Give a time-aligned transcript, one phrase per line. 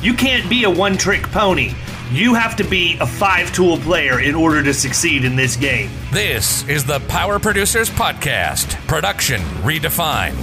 [0.00, 1.72] You can't be a one trick pony.
[2.12, 5.90] You have to be a five tool player in order to succeed in this game.
[6.12, 10.36] This is the Power Producers Podcast, production redefined.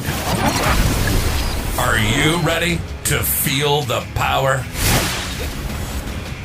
[1.80, 4.58] Are you ready to feel the power?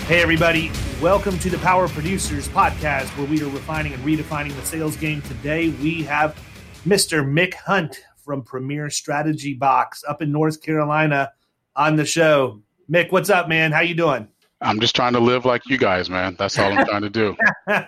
[0.07, 0.71] Hey, everybody.
[1.03, 5.21] Welcome to the Power Producers Podcast, where we are refining and redefining the sales game.
[5.23, 6.41] Today, we have
[6.87, 7.25] Mr.
[7.25, 11.33] Mick Hunt from Premier Strategy Box up in North Carolina
[11.75, 12.63] on the show.
[12.91, 13.71] Mick, what's up, man?
[13.71, 14.27] How you doing?
[14.61, 16.35] I'm just trying to live like you guys, man.
[16.37, 17.37] That's all I'm trying to do.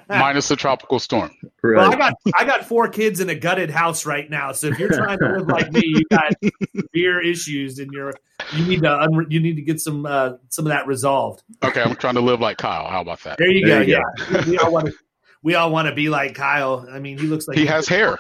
[0.08, 1.32] Minus the tropical storm.
[1.62, 1.76] Right.
[1.76, 4.52] Well, I got I got four kids in a gutted house right now.
[4.52, 6.32] So if you're trying to live like me, you got
[6.76, 8.14] severe issues, and you're
[8.54, 11.42] you need to un, you need to get some uh, some of that resolved.
[11.64, 12.88] Okay, I'm trying to live like Kyle.
[12.88, 13.38] How about that?
[13.38, 13.86] There you there go.
[13.86, 14.50] You yeah, go.
[14.50, 14.94] we all want to
[15.42, 16.86] we all want to be like Kyle.
[16.90, 18.18] I mean, he looks like he, he has hair.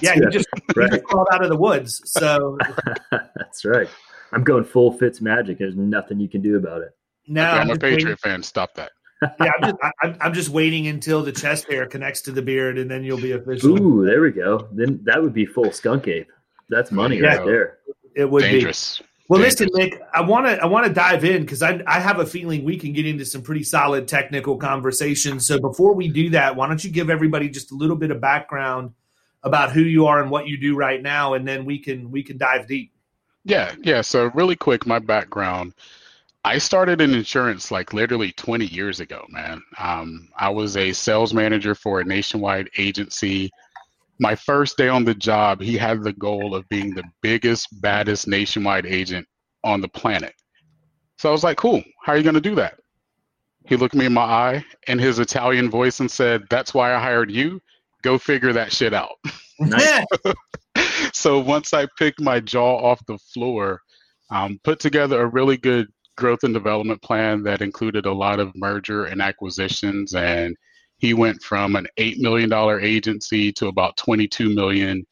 [0.00, 0.90] yeah, he just, right.
[0.90, 2.02] he just crawled out of the woods.
[2.04, 2.58] So
[3.10, 3.88] that's right.
[4.32, 5.58] I'm going full Fitz magic.
[5.58, 6.90] There's nothing you can do about it.
[7.26, 8.16] No, okay, I'm, I'm a Patriot waiting.
[8.16, 8.42] fan.
[8.42, 8.90] Stop that.
[9.22, 12.78] yeah, I'm just, I, I'm just, waiting until the chest hair connects to the beard,
[12.78, 13.80] and then you'll be official.
[13.80, 14.68] Ooh, there we go.
[14.72, 16.30] Then that would be full skunk ape.
[16.68, 17.78] That's money yeah, right there.
[18.14, 18.98] It would Dangerous.
[18.98, 19.04] be.
[19.28, 19.60] Well, Dangerous.
[19.72, 20.00] listen, Mick.
[20.14, 22.78] I want to I want to dive in because I I have a feeling we
[22.78, 25.46] can get into some pretty solid technical conversations.
[25.46, 28.20] So before we do that, why don't you give everybody just a little bit of
[28.20, 28.92] background
[29.42, 32.22] about who you are and what you do right now, and then we can we
[32.22, 32.92] can dive deep.
[33.48, 34.02] Yeah, yeah.
[34.02, 35.72] So really quick, my background.
[36.44, 39.62] I started in insurance like literally 20 years ago, man.
[39.78, 43.50] Um, I was a sales manager for a nationwide agency.
[44.20, 48.28] My first day on the job, he had the goal of being the biggest, baddest
[48.28, 49.26] nationwide agent
[49.64, 50.34] on the planet.
[51.16, 52.78] So I was like, cool, how are you going to do that?
[53.66, 57.00] He looked me in my eye in his Italian voice and said, That's why I
[57.00, 57.60] hired you.
[58.02, 59.16] Go figure that shit out.
[59.58, 60.04] Nice.
[61.18, 63.80] so once I picked my jaw off the floor,
[64.30, 68.54] um, put together a really good growth and development plan that included a lot of
[68.54, 70.56] merger and acquisitions and
[70.98, 72.52] he went from an $8 million
[72.84, 75.04] agency to about 22 million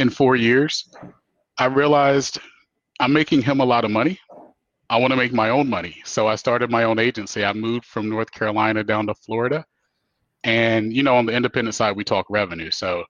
[0.00, 0.92] in four years.
[1.56, 2.40] I realized
[2.98, 4.18] i'm making him a lot of money.
[4.90, 6.02] I want to make my own money.
[6.04, 7.44] So i started my own agency.
[7.44, 9.64] I moved from North Carolina down to Florida.
[10.42, 12.72] And you know on the independent side we talk revenue.
[12.72, 13.04] So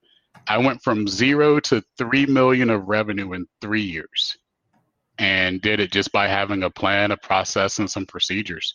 [0.46, 4.36] i went from zero to 3 million of revenue in three years
[5.18, 8.74] and did it just by having a plan, a process, and some procedures.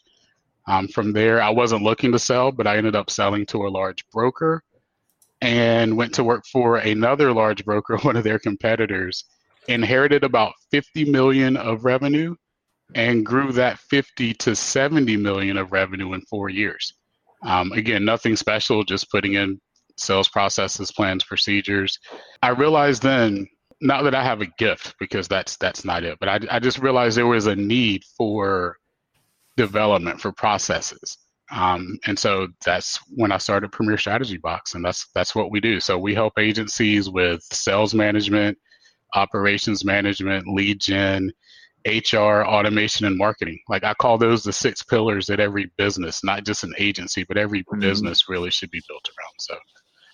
[0.68, 3.70] Um, from there, I wasn't looking to sell, but I ended up selling to a
[3.70, 4.64] large broker
[5.42, 9.26] and went to work for another large broker, one of their competitors,
[9.68, 12.36] inherited about 50 million of revenue
[12.96, 16.94] and grew that 50 to 70 million of revenue in four years.
[17.44, 19.62] Um, again, nothing special, just putting in
[20.00, 22.00] sales processes, plans, procedures.
[22.42, 23.48] I realized then
[23.82, 26.80] not that I have a gift because that's that's not it, but I, I just
[26.80, 28.78] realized there was a need for
[29.58, 31.18] development for processes.
[31.52, 35.60] Um, and so that's when I started Premier Strategy Box, and that's that's what we
[35.60, 35.80] do.
[35.80, 38.58] So we help agencies with sales management,
[39.16, 41.32] operations management, lead gen,
[41.88, 43.60] HR, automation, and marketing.
[43.68, 47.38] Like I call those the six pillars that every business, not just an agency, but
[47.38, 47.80] every mm-hmm.
[47.80, 49.34] business really should be built around.
[49.40, 49.56] So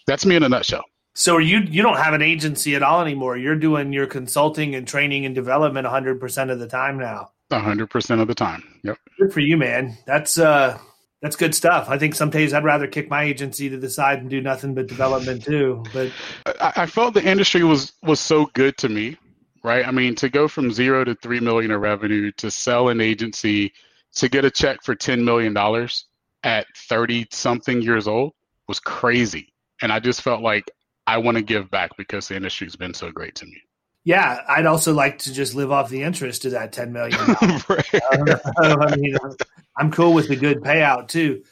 [0.05, 0.83] that's me in a nutshell.
[1.13, 3.37] So you you don't have an agency at all anymore.
[3.37, 7.31] You're doing your consulting and training and development 100% of the time now.
[7.51, 8.63] 100% of the time.
[8.83, 8.97] Yep.
[9.19, 9.97] Good for you, man.
[10.05, 10.77] That's uh
[11.21, 11.89] that's good stuff.
[11.89, 14.75] I think some days I'd rather kick my agency to the side and do nothing
[14.75, 15.83] but development too.
[15.93, 16.11] But
[16.45, 19.17] I, I felt the industry was was so good to me,
[19.63, 19.87] right?
[19.87, 23.73] I mean, to go from zero to three million of revenue, to sell an agency,
[24.15, 26.05] to get a check for ten million dollars
[26.43, 28.33] at thirty something years old
[28.67, 29.53] was crazy.
[29.81, 30.71] And I just felt like
[31.07, 33.61] I want to give back because the industry's been so great to me.
[34.03, 37.17] Yeah, I'd also like to just live off the interest of that ten million.
[37.19, 39.17] I mean,
[39.77, 41.43] I'm cool with the good payout too.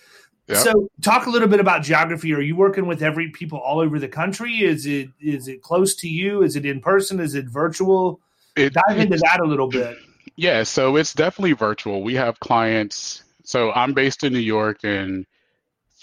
[0.48, 0.58] Yep.
[0.58, 2.34] So, talk a little bit about geography.
[2.34, 4.64] Are you working with every people all over the country?
[4.64, 6.44] Is it is it close to you?
[6.44, 7.20] Is it in person?
[7.20, 8.20] Is it virtual?
[8.56, 9.98] It, Dive into that a little bit.
[10.36, 12.04] Yeah, so it's definitely virtual.
[12.04, 13.24] We have clients.
[13.46, 15.26] So I'm based in New York, and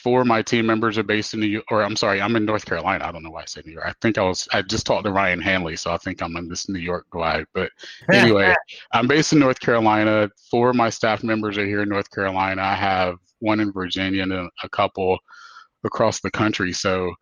[0.03, 2.45] four of my team members are based in New York, or I'm sorry, I'm in
[2.45, 3.05] North Carolina.
[3.05, 3.87] I don't know why I said New York.
[3.87, 6.49] I think I was, I just talked to Ryan Hanley, so I think I'm in
[6.49, 7.47] this New York glide.
[7.55, 7.71] But
[8.13, 8.55] anyway,
[8.93, 10.31] I'm based in North Carolina.
[10.51, 12.63] Four of my staff members are here in North Carolina.
[12.63, 15.19] I have one in Virginia and a couple
[15.85, 16.73] across the country.
[16.73, 17.13] So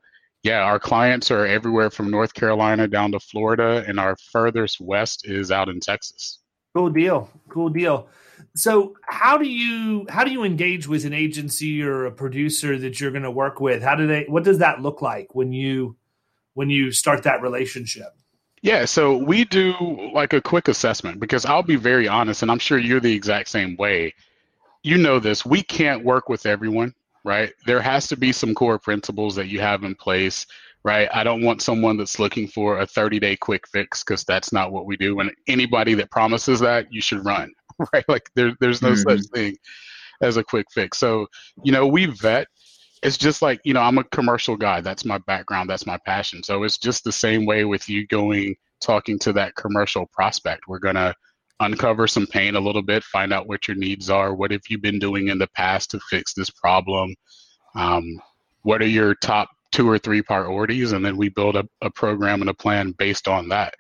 [0.43, 5.27] yeah, our clients are everywhere from North Carolina down to Florida, and our furthest west
[5.29, 6.41] is out in Texas.
[6.79, 7.29] Cool deal.
[7.49, 8.07] Cool deal.
[8.55, 13.01] So how do you how do you engage with an agency or a producer that
[13.01, 13.83] you're going to work with?
[13.83, 15.97] How do they what does that look like when you
[16.55, 18.15] when you start that relationship?
[18.63, 19.75] Yeah so we do
[20.15, 23.49] like a quick assessment because i'll be very honest and i'm sure you're the exact
[23.49, 24.15] same way.
[24.85, 26.95] You know this we can't work with everyone
[27.25, 27.53] right?
[27.67, 30.47] There has to be some core principles that you have in place
[30.89, 34.53] right i don't want someone that's looking for a 30 day quick fix because that's
[34.53, 37.53] not what we do and anybody that promises that you should run
[37.93, 38.05] right?
[38.09, 39.11] Like there, there's no mm-hmm.
[39.11, 39.57] such thing
[40.21, 40.99] as a quick fix.
[40.99, 41.27] So,
[41.63, 42.49] you know, we vet.
[43.03, 44.81] It's just like, you know, I'm a commercial guy.
[44.81, 45.71] That's my background.
[45.71, 46.43] That's my passion.
[46.43, 50.67] So it's just the same way with you going, talking to that commercial prospect.
[50.67, 51.15] We're going to
[51.61, 54.35] uncover some pain a little bit, find out what your needs are.
[54.35, 57.15] What have you been doing in the past to fix this problem?
[57.77, 58.21] Um,
[58.63, 60.93] what are your top two or three priorities?
[60.93, 63.75] And then we build a, a program and a plan based on that.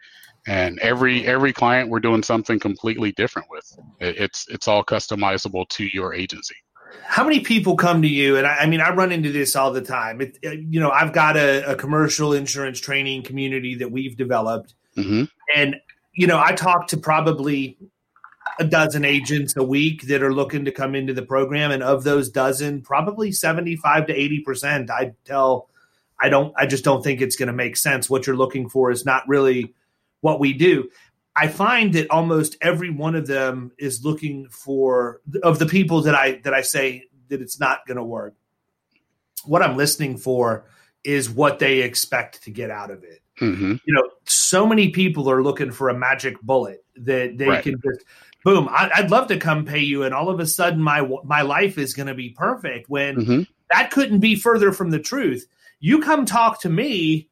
[0.46, 3.79] And every every client we're doing something completely different with.
[4.00, 6.56] It's it's all customizable to your agency.
[7.02, 8.37] How many people come to you?
[8.38, 10.23] And i, I mean i run into this all the time.
[10.23, 14.75] It, it, you know i've got a, a, commercial insurance training community that we've developed.
[14.96, 15.25] Mm-hmm.
[15.55, 15.76] and
[16.14, 17.79] you know i talk to probably
[18.58, 21.70] a dozen agents a week that are looking to come into the program.
[21.70, 25.69] And of those dozen probably 75 to 80 percent i tell
[26.20, 28.91] i don't i just don't think it's going to make sense what you're looking for
[28.91, 29.75] is not really
[30.20, 30.91] what we do.
[31.37, 36.15] I find that almost every one of them is looking for of the people that
[36.15, 38.35] I that I say that it's not going to work.
[39.44, 40.65] What I'm listening for
[41.05, 43.21] is what they expect to get out of it.
[43.41, 43.76] Mm-hmm.
[43.85, 47.62] You know, so many people are looking for a magic bullet that they right.
[47.62, 48.05] can just
[48.44, 48.69] boom.
[48.69, 51.79] I, would love to come pay you, and all of a sudden my my life
[51.79, 52.91] is going to be perfect.
[52.91, 53.43] When mm-hmm.
[53.71, 55.47] that couldn't be further from the truth.
[55.81, 57.29] You come talk to me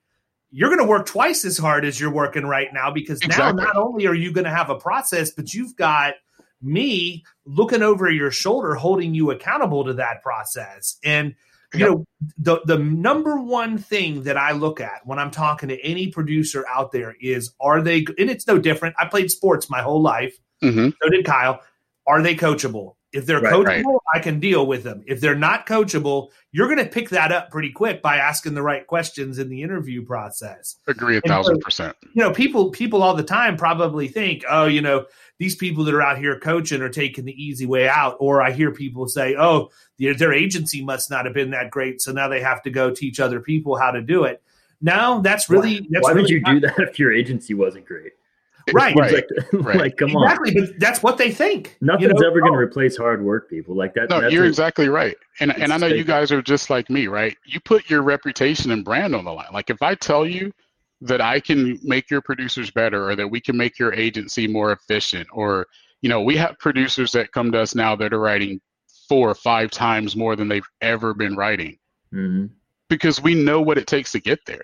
[0.51, 3.63] you're going to work twice as hard as you're working right now because exactly.
[3.63, 6.15] now not only are you going to have a process, but you've got
[6.63, 10.97] me looking over your shoulder, holding you accountable to that process.
[11.05, 11.35] And
[11.75, 11.89] you yep.
[11.91, 12.05] know,
[12.39, 16.65] the the number one thing that I look at when I'm talking to any producer
[16.69, 18.95] out there is are they and it's no different.
[18.99, 20.39] I played sports my whole life.
[20.63, 20.91] Mm-hmm.
[21.03, 21.61] So did Kyle.
[22.07, 22.95] Are they coachable?
[23.17, 24.01] If they're right, coachable, right.
[24.15, 25.03] I can deal with them.
[25.07, 28.63] If they're not coachable, you're going to pick that up pretty quick by asking the
[28.63, 30.77] right questions in the interview process.
[30.87, 31.97] Agree a thousand so, percent.
[32.13, 35.07] You know, people people all the time probably think, oh, you know,
[35.39, 38.17] these people that are out here coaching are taking the easy way out.
[38.21, 42.13] Or I hear people say, oh, their agency must not have been that great, so
[42.13, 44.43] now they have to go teach other people how to do it.
[44.83, 45.81] No, that's really.
[45.81, 48.13] Why, that's why really would you not- do that if your agency wasn't great?
[48.73, 48.97] Right.
[48.97, 49.13] right.
[49.13, 49.77] Like, right.
[49.81, 50.67] like, come exactly, on.
[50.67, 51.77] But that's what they think.
[51.81, 52.27] Nothing's you know?
[52.27, 53.77] ever going to replace hard work, people.
[53.77, 54.11] Like that.
[54.11, 55.17] No, you're a, exactly right.
[55.39, 57.37] And and I know you guys are just like me, right?
[57.45, 59.51] You put your reputation and brand on the line.
[59.53, 60.53] Like if I tell you
[61.01, 64.73] that I can make your producers better, or that we can make your agency more
[64.73, 65.69] efficient, or
[66.03, 68.61] you know, we have producers that come to us now that are writing
[69.09, 71.79] four or five times more than they've ever been writing,
[72.13, 72.47] mm-hmm.
[72.89, 74.63] because we know what it takes to get there.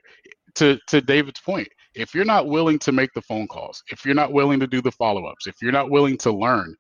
[0.57, 4.15] To to David's point, if you're not willing to make the phone calls, if you're
[4.15, 6.75] not willing to do the follow ups, if you're not willing to learn,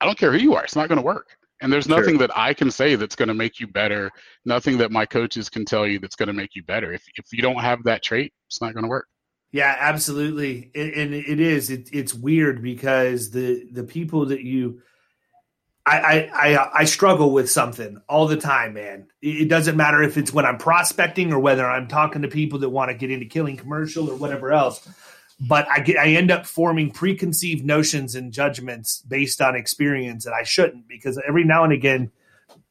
[0.00, 1.36] I don't care who you are, it's not going to work.
[1.60, 2.26] And there's nothing sure.
[2.26, 4.10] that I can say that's going to make you better.
[4.44, 6.92] Nothing that my coaches can tell you that's going to make you better.
[6.92, 9.06] If if you don't have that trait, it's not going to work.
[9.52, 11.70] Yeah, absolutely, and it is.
[11.70, 14.82] It, it's weird because the the people that you
[15.86, 19.06] I, I, uh, I struggle with something all the time, man.
[19.20, 22.70] It doesn't matter if it's when I'm prospecting or whether I'm talking to people that
[22.70, 24.88] want to get into Killing Commercial or whatever else.
[25.40, 30.32] But I get I end up forming preconceived notions and judgments based on experience that
[30.32, 32.12] I shouldn't because every now and again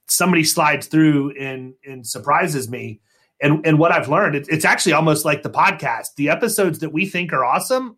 [0.08, 3.01] somebody slides through and and surprises me.
[3.41, 6.15] And and what I've learned, it, it's actually almost like the podcast.
[6.15, 7.98] The episodes that we think are awesome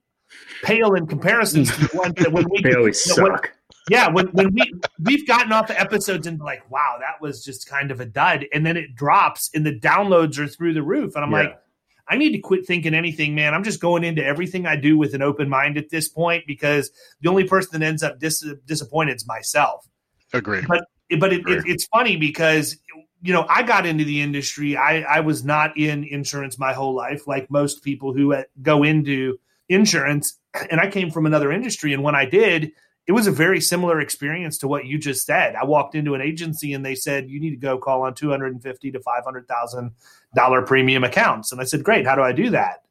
[0.63, 3.54] pale in comparison to the ones that when we they always you know, suck.
[3.89, 7.69] Yeah, when, when we we've gotten off the episodes and like, wow, that was just
[7.69, 11.15] kind of a dud, and then it drops and the downloads are through the roof,
[11.15, 11.37] and I'm yeah.
[11.37, 11.59] like,
[12.07, 13.53] I need to quit thinking anything, man.
[13.53, 16.91] I'm just going into everything I do with an open mind at this point because
[17.21, 19.87] the only person that ends up dis- disappointed is myself.
[20.33, 20.61] Agree.
[20.67, 20.85] But
[21.19, 22.77] but it, it, it's funny because
[23.21, 24.75] you know I got into the industry.
[24.77, 28.83] I I was not in insurance my whole life, like most people who uh, go
[28.83, 29.39] into
[29.69, 30.39] insurance,
[30.69, 31.93] and I came from another industry.
[31.93, 32.71] And when I did,
[33.07, 35.55] it was a very similar experience to what you just said.
[35.55, 38.29] I walked into an agency and they said you need to go call on two
[38.29, 39.91] hundred and fifty to five hundred thousand
[40.35, 42.05] dollar premium accounts, and I said, great.
[42.05, 42.83] How do I do that?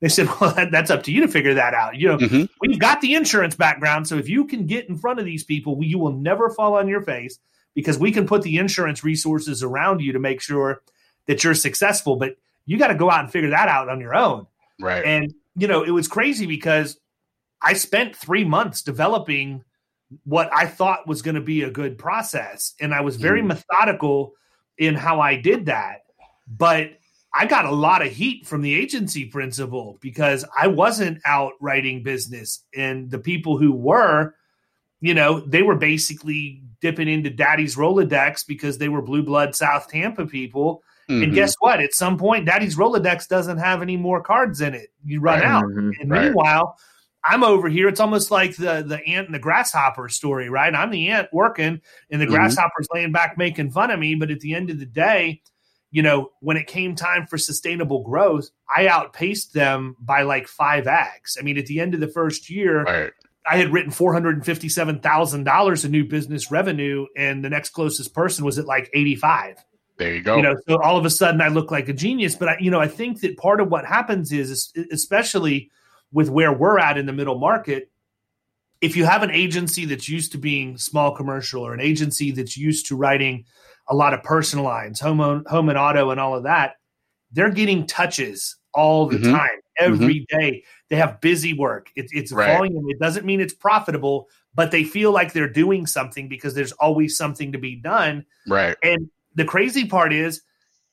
[0.00, 1.96] They said, well, that, that's up to you to figure that out.
[1.96, 2.44] You know, mm-hmm.
[2.60, 5.78] we've got the insurance background, so if you can get in front of these people,
[5.82, 7.38] you will never fall on your face
[7.74, 10.82] because we can put the insurance resources around you to make sure
[11.26, 12.16] that you're successful.
[12.16, 12.36] But
[12.66, 14.46] you got to go out and figure that out on your own.
[14.80, 15.04] Right.
[15.04, 16.98] And you know, it was crazy because
[17.62, 19.64] I spent three months developing
[20.24, 22.74] what I thought was going to be a good process.
[22.80, 23.48] And I was very mm.
[23.48, 24.32] methodical
[24.78, 26.02] in how I did that.
[26.48, 26.98] But
[27.32, 32.02] I got a lot of heat from the agency principal because I wasn't out writing
[32.02, 32.64] business.
[32.74, 34.34] And the people who were,
[35.00, 39.88] you know, they were basically dipping into daddy's Rolodex because they were blue blood South
[39.88, 40.82] Tampa people.
[41.08, 41.22] Mm-hmm.
[41.22, 41.80] And guess what?
[41.80, 44.88] At some point, daddy's Rolodex doesn't have any more cards in it.
[45.04, 45.48] You run right.
[45.48, 45.64] out.
[45.64, 45.90] Mm-hmm.
[46.00, 46.24] And right.
[46.24, 46.76] meanwhile,
[47.24, 47.88] I'm over here.
[47.88, 50.74] It's almost like the the ant and the grasshopper story, right?
[50.74, 52.34] I'm the ant working, and the mm-hmm.
[52.34, 54.14] grasshopper's laying back making fun of me.
[54.14, 55.42] But at the end of the day,
[55.90, 60.86] you know, when it came time for sustainable growth, I outpaced them by like five
[60.86, 61.36] X.
[61.38, 63.12] I mean, at the end of the first year, right.
[63.50, 67.50] I had written four hundred and fifty-seven thousand dollars in new business revenue, and the
[67.50, 69.56] next closest person was at like eighty-five.
[69.98, 70.36] There you go.
[70.36, 72.34] You know, so all of a sudden I look like a genius.
[72.34, 75.70] But I, you know, I think that part of what happens is, especially
[76.12, 77.90] with where we're at in the middle market,
[78.80, 82.56] if you have an agency that's used to being small commercial or an agency that's
[82.56, 83.44] used to writing
[83.88, 86.76] a lot of personal lines, home home and auto, and all of that,
[87.32, 89.32] they're getting touches all the mm-hmm.
[89.32, 90.38] time, every mm-hmm.
[90.38, 90.64] day.
[90.88, 91.90] They have busy work.
[91.96, 92.56] It, it's right.
[92.56, 92.86] volume.
[92.88, 97.16] It doesn't mean it's profitable, but they feel like they're doing something because there's always
[97.16, 98.24] something to be done.
[98.48, 98.76] Right.
[98.82, 100.42] And the crazy part is,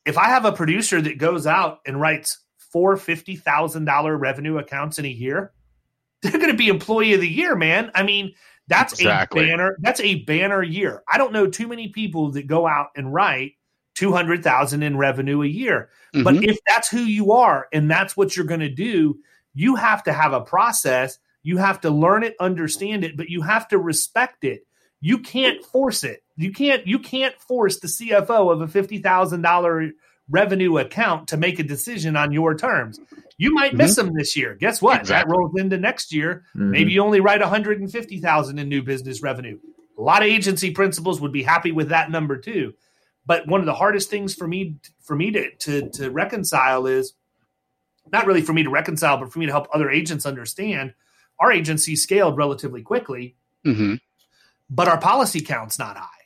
[0.06, 2.40] if I have a producer that goes out and writes
[2.72, 5.54] four fifty thousand dollar revenue accounts in a year,
[6.22, 7.92] they're going to be employee of the year, man.
[7.96, 8.34] I mean,
[8.68, 9.46] that's exactly.
[9.46, 9.78] a banner.
[9.80, 11.04] That's a banner year.
[11.08, 13.54] I don't know too many people that go out and write
[13.96, 15.90] two hundred thousand in revenue a year.
[16.14, 16.24] Mm-hmm.
[16.24, 19.20] But if that's who you are and that's what you're going to do,
[19.54, 21.18] you have to have a process.
[21.44, 24.68] You have to learn it, understand it, but you have to respect it.
[25.00, 26.24] You can't force it.
[26.36, 26.86] You can't.
[26.86, 29.92] You can't force the CFO of a fifty thousand dollar
[30.30, 33.00] revenue account to make a decision on your terms.
[33.38, 34.08] You might miss mm-hmm.
[34.08, 34.56] them this year.
[34.56, 35.02] Guess what?
[35.02, 35.32] Exactly.
[35.32, 36.46] That rolls into next year.
[36.56, 36.72] Mm-hmm.
[36.72, 39.60] Maybe you only write 150,000 in new business revenue.
[39.98, 42.74] A lot of agency principals would be happy with that number too.
[43.26, 47.14] But one of the hardest things for me for me to to, to reconcile is
[48.12, 50.94] not really for me to reconcile, but for me to help other agents understand.
[51.40, 53.96] Our agency scaled relatively quickly, mm-hmm.
[54.70, 56.17] but our policy count's not high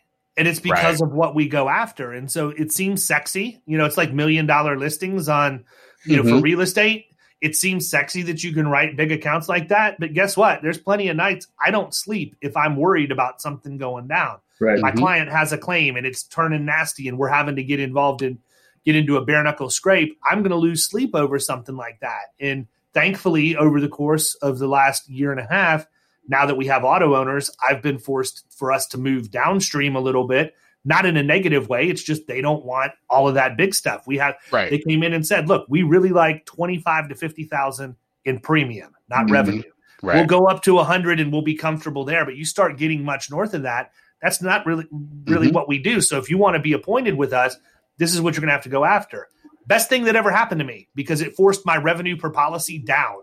[0.42, 1.08] and it's because right.
[1.08, 4.48] of what we go after and so it seems sexy you know it's like million
[4.48, 5.64] dollar listings on
[6.04, 6.38] you know mm-hmm.
[6.38, 7.06] for real estate
[7.42, 10.80] it seems sexy that you can write big accounts like that but guess what there's
[10.80, 14.80] plenty of nights i don't sleep if i'm worried about something going down right.
[14.80, 15.00] my mm-hmm.
[15.00, 18.40] client has a claim and it's turning nasty and we're having to get involved in
[18.84, 22.34] get into a bare knuckle scrape i'm going to lose sleep over something like that
[22.40, 25.86] and thankfully over the course of the last year and a half
[26.28, 30.28] now that we have Auto-Owners, I've been forced for us to move downstream a little
[30.28, 31.88] bit, not in a negative way.
[31.88, 34.06] It's just they don't want all of that big stuff.
[34.08, 34.70] We have right.
[34.70, 39.26] they came in and said, look, we really like 25 to 50,000 in premium, not
[39.26, 39.34] mm-hmm.
[39.34, 39.64] revenue.
[40.02, 40.16] Right.
[40.16, 43.30] We'll go up to 100 and we'll be comfortable there, but you start getting much
[43.30, 44.88] north of that, that's not really
[45.26, 45.56] really mm-hmm.
[45.56, 46.02] what we do.
[46.02, 47.56] So if you want to be appointed with us,
[47.98, 49.28] this is what you're going to have to go after.
[49.68, 53.18] Best thing that ever happened to me because it forced my revenue per policy down.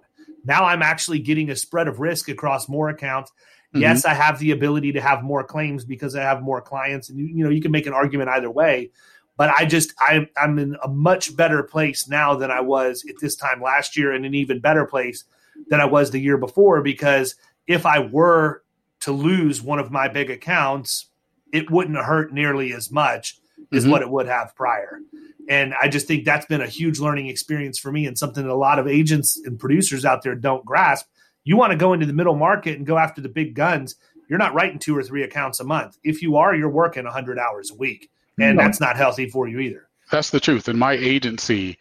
[0.45, 3.31] Now I'm actually getting a spread of risk across more accounts.
[3.75, 3.83] Mm-hmm.
[3.83, 7.19] Yes, I have the ability to have more claims because I have more clients, and
[7.19, 8.91] you, you know you can make an argument either way.
[9.37, 13.17] But I just I, I'm in a much better place now than I was at
[13.21, 15.25] this time last year, and an even better place
[15.69, 16.81] than I was the year before.
[16.83, 17.35] Because
[17.67, 18.63] if I were
[19.01, 21.07] to lose one of my big accounts,
[21.53, 23.39] it wouldn't hurt nearly as much
[23.73, 23.93] as mm-hmm.
[23.93, 25.01] what it would have prior.
[25.49, 28.53] And I just think that's been a huge learning experience for me and something that
[28.53, 31.07] a lot of agents and producers out there don't grasp.
[31.45, 33.97] You want to go into the middle market and go after the big guns.
[34.29, 35.97] You're not writing two or three accounts a month.
[36.05, 38.11] If you are, you're working 100 hours a week.
[38.39, 38.63] And no.
[38.63, 39.89] that's not healthy for you either.
[40.11, 40.69] That's the truth.
[40.69, 41.79] In my agency,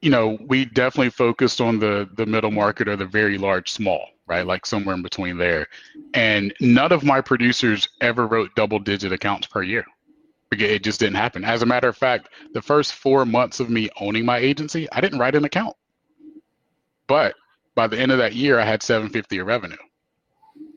[0.00, 4.06] you know, we definitely focused on the the middle market or the very large small,
[4.26, 4.46] right?
[4.46, 5.66] Like somewhere in between there.
[6.14, 9.84] And none of my producers ever wrote double digit accounts per year.
[10.52, 11.44] It just didn't happen.
[11.44, 15.00] As a matter of fact, the first four months of me owning my agency, I
[15.00, 15.76] didn't write an account.
[17.06, 17.34] But
[17.74, 19.76] by the end of that year, I had 750 of revenue.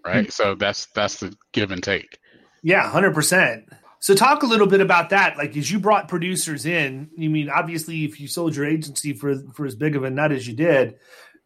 [0.06, 0.24] Right.
[0.24, 0.30] Mm-hmm.
[0.30, 2.20] So that's that's the give and take.
[2.64, 3.70] Yeah, hundred percent.
[4.00, 5.38] So talk a little bit about that.
[5.38, 9.36] Like as you brought producers in, you mean obviously if you sold your agency for
[9.54, 10.96] for as big of a nut as you did,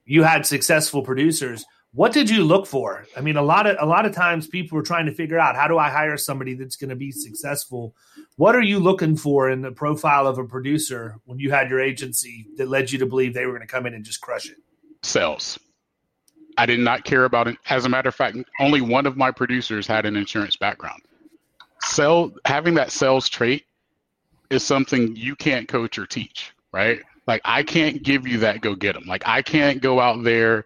[0.05, 1.65] you had successful producers.
[1.95, 3.05] What did you look for?
[3.15, 5.55] I mean, a lot of a lot of times people are trying to figure out
[5.55, 7.95] how do I hire somebody that's going to be successful.
[8.35, 11.79] What are you looking for in the profile of a producer when you had your
[11.79, 14.49] agency that led you to believe they were going to come in and just crush
[14.49, 14.57] it?
[15.03, 15.57] Sales.
[16.57, 17.57] I did not care about it.
[17.69, 21.01] As a matter of fact, only one of my producers had an insurance background.
[21.83, 23.63] Sell having that sales trait
[24.49, 26.99] is something you can't coach or teach, right?
[27.25, 29.05] Like I can't give you that go get them.
[29.07, 30.65] Like I can't go out there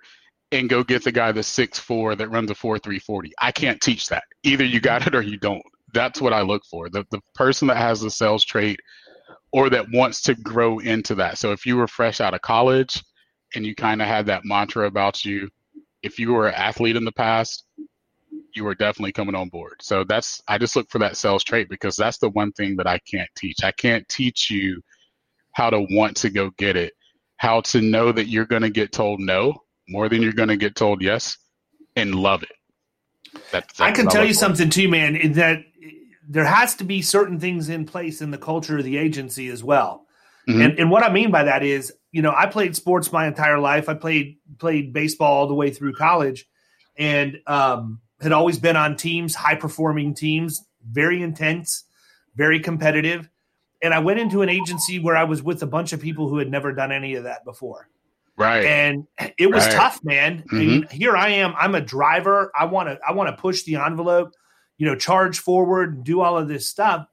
[0.51, 3.31] and go get the guy that's six four that runs a four three forty.
[3.41, 4.23] I can't teach that.
[4.43, 5.63] Either you got it or you don't.
[5.93, 6.89] That's what I look for.
[6.89, 8.79] The the person that has the sales trait
[9.51, 11.37] or that wants to grow into that.
[11.37, 13.03] So if you were fresh out of college
[13.55, 15.49] and you kind of had that mantra about you,
[16.03, 17.65] if you were an athlete in the past,
[18.55, 19.75] you are definitely coming on board.
[19.81, 22.87] So that's I just look for that sales trait because that's the one thing that
[22.87, 23.63] I can't teach.
[23.63, 24.81] I can't teach you
[25.51, 26.93] how to want to go get it,
[27.37, 29.55] how to know that you're going to get told no
[29.89, 31.37] more than you're going to get told yes,
[31.95, 32.51] and love it.
[33.51, 35.33] That's, that's I can tell you something too, man.
[35.33, 35.63] That
[36.27, 39.63] there has to be certain things in place in the culture of the agency as
[39.63, 40.05] well.
[40.47, 40.61] Mm-hmm.
[40.61, 43.59] And, and what I mean by that is, you know, I played sports my entire
[43.59, 43.89] life.
[43.89, 46.47] I played played baseball all the way through college,
[46.97, 51.83] and um, had always been on teams, high performing teams, very intense,
[52.35, 53.29] very competitive.
[53.81, 56.37] And I went into an agency where I was with a bunch of people who
[56.37, 57.87] had never done any of that before.
[58.39, 58.65] Right.
[58.65, 59.05] And
[59.37, 59.73] it was right.
[59.73, 60.43] tough, man.
[60.43, 60.55] Mm-hmm.
[60.55, 61.53] I mean, here I am.
[61.57, 62.51] I'm a driver.
[62.57, 64.31] I want to I want to push the envelope,
[64.77, 67.05] you know, charge forward and do all of this stuff.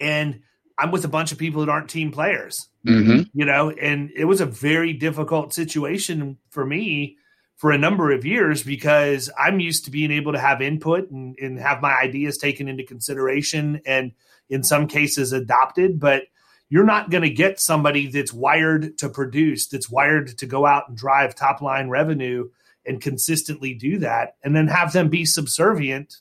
[0.00, 0.40] And
[0.78, 2.68] I'm with a bunch of people that aren't team players.
[2.86, 3.22] Mm-hmm.
[3.34, 7.18] You know, and it was a very difficult situation for me
[7.56, 11.36] for a number of years because I'm used to being able to have input and,
[11.38, 14.12] and have my ideas taken into consideration and
[14.48, 16.00] in some cases adopted.
[16.00, 16.24] But
[16.74, 20.88] you're not going to get somebody that's wired to produce, that's wired to go out
[20.88, 22.50] and drive top line revenue
[22.84, 26.16] and consistently do that, and then have them be subservient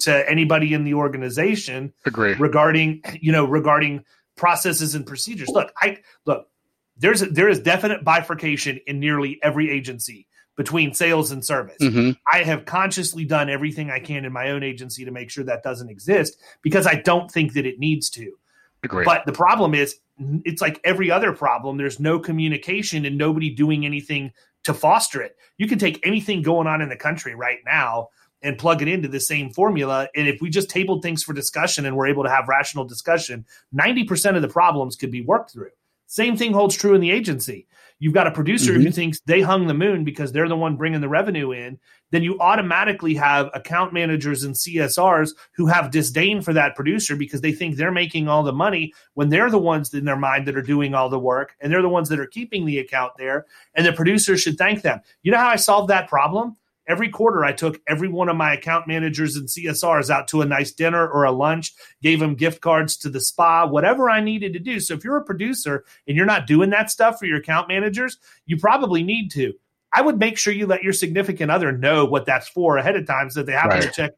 [0.00, 2.34] to anybody in the organization Agree.
[2.34, 4.04] regarding you know regarding
[4.36, 5.48] processes and procedures.
[5.48, 6.50] Look, I look.
[6.98, 11.78] There's a, there is definite bifurcation in nearly every agency between sales and service.
[11.80, 12.10] Mm-hmm.
[12.30, 15.62] I have consciously done everything I can in my own agency to make sure that
[15.62, 18.34] doesn't exist because I don't think that it needs to.
[18.82, 19.04] Agreed.
[19.04, 19.98] But the problem is,
[20.44, 21.76] it's like every other problem.
[21.76, 24.32] There's no communication and nobody doing anything
[24.64, 25.36] to foster it.
[25.56, 28.08] You can take anything going on in the country right now
[28.42, 30.08] and plug it into the same formula.
[30.14, 33.44] And if we just tabled things for discussion and we're able to have rational discussion,
[33.74, 35.70] 90% of the problems could be worked through.
[36.06, 37.66] Same thing holds true in the agency.
[38.00, 38.82] You've got a producer mm-hmm.
[38.82, 41.78] who thinks they hung the moon because they're the one bringing the revenue in.
[42.10, 47.40] Then you automatically have account managers and CSRs who have disdain for that producer because
[47.40, 50.56] they think they're making all the money when they're the ones in their mind that
[50.56, 53.46] are doing all the work and they're the ones that are keeping the account there.
[53.74, 55.00] And the producer should thank them.
[55.22, 56.56] You know how I solved that problem?
[56.88, 60.46] Every quarter, I took every one of my account managers and CSRs out to a
[60.46, 64.54] nice dinner or a lunch, gave them gift cards to the spa, whatever I needed
[64.54, 64.80] to do.
[64.80, 68.16] So if you're a producer and you're not doing that stuff for your account managers,
[68.46, 69.52] you probably need to.
[69.92, 73.06] I would make sure you let your significant other know what that's for ahead of
[73.06, 73.82] time so that they happen right.
[73.82, 74.12] to check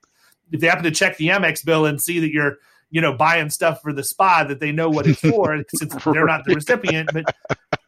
[0.52, 2.58] if they happen to check the Amex bill and see that you're
[2.90, 6.26] you know, buying stuff for the spa that they know what it's for since they're
[6.26, 7.08] not the recipient.
[7.12, 7.34] But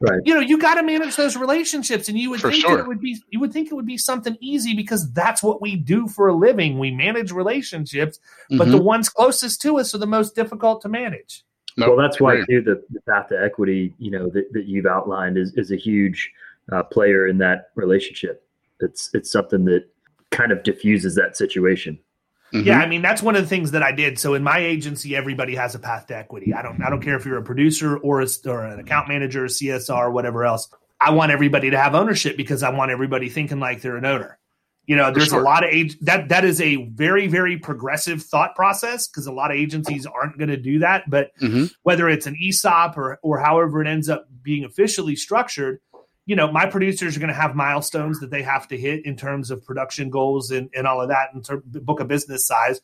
[0.02, 0.20] right.
[0.24, 2.78] you know, you got to manage those relationships, and you would for think sure.
[2.78, 5.76] it would be you would think it would be something easy because that's what we
[5.76, 6.78] do for a living.
[6.78, 8.58] We manage relationships, mm-hmm.
[8.58, 8.86] but the mm-hmm.
[8.86, 11.44] ones closest to us are the most difficult to manage.
[11.76, 14.86] Nope, well, that's why too the, the, path to equity, you know, that, that you've
[14.86, 16.30] outlined is is a huge
[16.70, 18.46] uh, player in that relationship.
[18.80, 19.84] It's it's something that
[20.30, 21.98] kind of diffuses that situation.
[22.52, 22.66] Mm-hmm.
[22.66, 24.18] Yeah, I mean that's one of the things that I did.
[24.18, 26.52] So in my agency, everybody has a path to equity.
[26.52, 29.44] I don't I don't care if you're a producer or a, or an account manager,
[29.44, 30.68] CSR, whatever else.
[31.00, 34.38] I want everybody to have ownership because I want everybody thinking like they're an owner.
[34.84, 35.40] You know, there's sure.
[35.40, 39.32] a lot of age that that is a very very progressive thought process because a
[39.32, 41.08] lot of agencies aren't going to do that.
[41.08, 41.66] But mm-hmm.
[41.84, 45.80] whether it's an ESOP or or however it ends up being officially structured,
[46.24, 49.16] you know, my producers are going to have milestones that they have to hit in
[49.16, 52.80] terms of production goals and, and all of that in terms book of business size.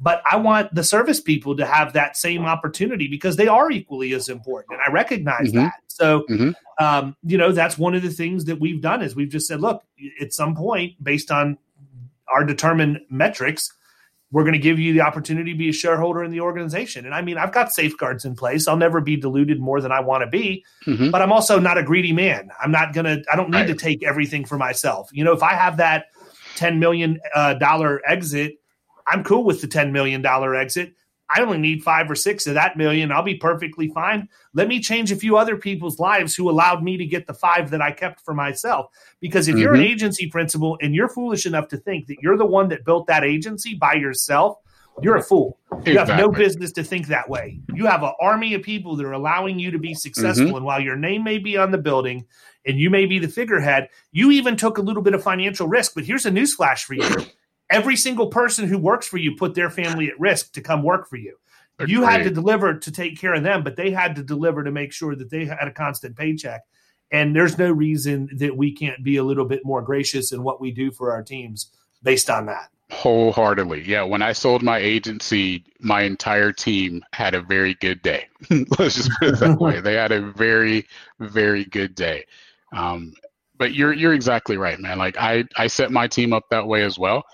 [0.00, 4.12] But I want the service people to have that same opportunity because they are equally
[4.12, 4.80] as important.
[4.80, 5.58] And I recognize mm-hmm.
[5.58, 5.74] that.
[5.86, 6.50] So, mm-hmm.
[6.84, 9.60] um, you know, that's one of the things that we've done is we've just said,
[9.60, 9.84] look,
[10.20, 11.58] at some point, based on
[12.26, 13.72] our determined metrics,
[14.32, 17.04] we're going to give you the opportunity to be a shareholder in the organization.
[17.04, 18.68] And I mean, I've got safeguards in place.
[18.68, 21.10] I'll never be diluted more than I want to be, mm-hmm.
[21.10, 22.50] but I'm also not a greedy man.
[22.62, 23.66] I'm not going to, I don't need right.
[23.66, 25.10] to take everything for myself.
[25.12, 26.06] You know, if I have that
[26.56, 27.56] $10 million uh,
[28.06, 28.58] exit,
[29.06, 30.94] I'm cool with the $10 million exit.
[31.32, 33.12] I only need five or six of that million.
[33.12, 34.28] I'll be perfectly fine.
[34.52, 37.70] Let me change a few other people's lives who allowed me to get the five
[37.70, 38.90] that I kept for myself.
[39.20, 39.62] Because if mm-hmm.
[39.62, 39.92] you're an mm-hmm.
[39.92, 43.22] agency principal and you're foolish enough to think that you're the one that built that
[43.22, 44.58] agency by yourself,
[45.02, 45.58] you're a fool.
[45.72, 46.14] You exactly.
[46.14, 47.60] have no business to think that way.
[47.74, 50.46] You have an army of people that are allowing you to be successful.
[50.46, 50.56] Mm-hmm.
[50.56, 52.26] And while your name may be on the building
[52.66, 55.94] and you may be the figurehead, you even took a little bit of financial risk.
[55.94, 57.08] But here's a newsflash for you
[57.70, 61.08] every single person who works for you put their family at risk to come work
[61.08, 61.36] for you.
[61.78, 61.92] Agreed.
[61.92, 64.70] You had to deliver to take care of them, but they had to deliver to
[64.70, 66.60] make sure that they had a constant paycheck.
[67.10, 70.60] And there's no reason that we can't be a little bit more gracious in what
[70.60, 71.70] we do for our teams
[72.02, 72.68] based on that.
[72.92, 73.82] Wholeheartedly.
[73.86, 74.02] Yeah.
[74.02, 78.28] When I sold my agency, my entire team had a very good day.
[78.78, 79.80] Let's just put it that way.
[79.80, 80.86] They had a very,
[81.18, 82.26] very good day.
[82.72, 83.14] Um,
[83.56, 84.98] but you're you're exactly right, man.
[84.98, 87.24] Like I, I set my team up that way as well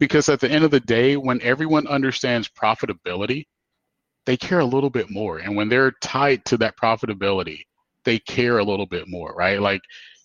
[0.00, 3.44] because at the end of the day, when everyone understands profitability,
[4.26, 5.38] they care a little bit more.
[5.38, 7.60] And when they're tied to that profitability,
[8.04, 9.60] they care a little bit more, right?
[9.60, 9.82] Like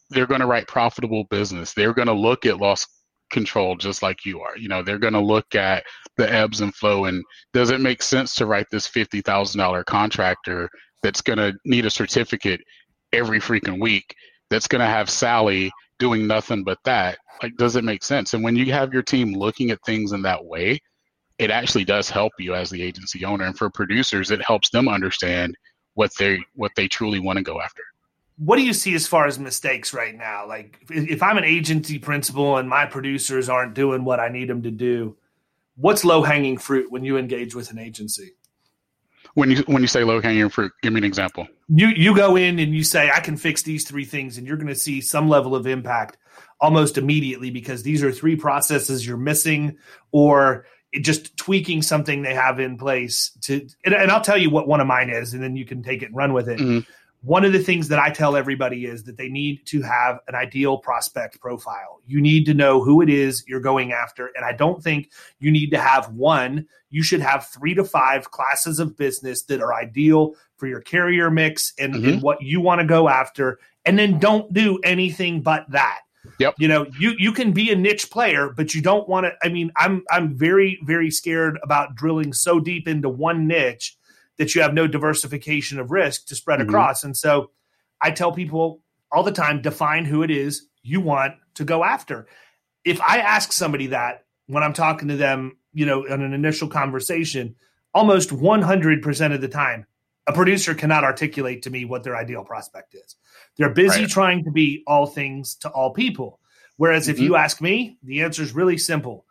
[0.10, 1.74] they're going to write profitable business.
[1.74, 2.88] They're going to look at loss
[3.32, 4.58] control just like you are.
[4.58, 5.84] You know, they're going to look at
[6.18, 10.70] the ebbs and flow and does it make sense to write this $50,000 contractor
[11.04, 12.62] that's going to need a certificate
[13.12, 14.16] every freaking week
[14.50, 18.34] that's going to have Sally doing nothing but that like does it make sense?
[18.34, 20.80] And when you have your team looking at things in that way
[21.38, 23.46] it actually does help you as the agency owner.
[23.46, 25.58] And for producers it helps them understand
[25.94, 27.84] what they what they truly want to go after.
[28.38, 30.48] What do you see as far as mistakes right now?
[30.48, 34.62] Like if i'm an agency principal and my producers aren't doing what i need them
[34.64, 35.16] to do
[35.76, 38.32] what's low hanging fruit when you engage with an agency?
[39.34, 41.48] When you when you say low hanging fruit, give me an example.
[41.68, 44.58] You you go in and you say I can fix these three things, and you're
[44.58, 46.18] going to see some level of impact
[46.60, 49.78] almost immediately because these are three processes you're missing,
[50.12, 50.66] or
[51.02, 53.68] just tweaking something they have in place to.
[53.84, 56.04] And, and I'll tell you what one of mine is, and then you can take
[56.04, 56.60] it and run with it.
[56.60, 56.92] Mm-hmm
[57.26, 60.36] one of the things that I tell everybody is that they need to have an
[60.36, 62.00] ideal prospect profile.
[62.06, 64.30] You need to know who it is you're going after.
[64.36, 65.10] And I don't think
[65.40, 66.68] you need to have one.
[66.92, 71.32] You should have three to five classes of business that are ideal for your carrier
[71.32, 72.10] mix and, mm-hmm.
[72.10, 73.60] and what you want to go after.
[73.86, 76.02] And then don't do anything but that.
[76.40, 76.56] Yep.
[76.60, 79.34] You know, you you can be a niche player, but you don't want to.
[79.44, 83.96] I mean, I'm I'm very very scared about drilling so deep into one niche
[84.38, 86.70] that you have no diversification of risk to spread mm-hmm.
[86.70, 87.04] across.
[87.04, 87.52] And so
[88.02, 92.28] I tell people all the time define who it is you want to go after.
[92.84, 96.68] If I ask somebody that when I'm talking to them, you know, in an initial
[96.68, 97.56] conversation,
[97.94, 99.88] almost 100% of the time,
[100.28, 103.16] a producer cannot articulate to me what their ideal prospect is.
[103.58, 104.10] They're busy right.
[104.10, 106.40] trying to be all things to all people.
[106.78, 107.12] Whereas mm-hmm.
[107.12, 109.25] if you ask me, the answer is really simple.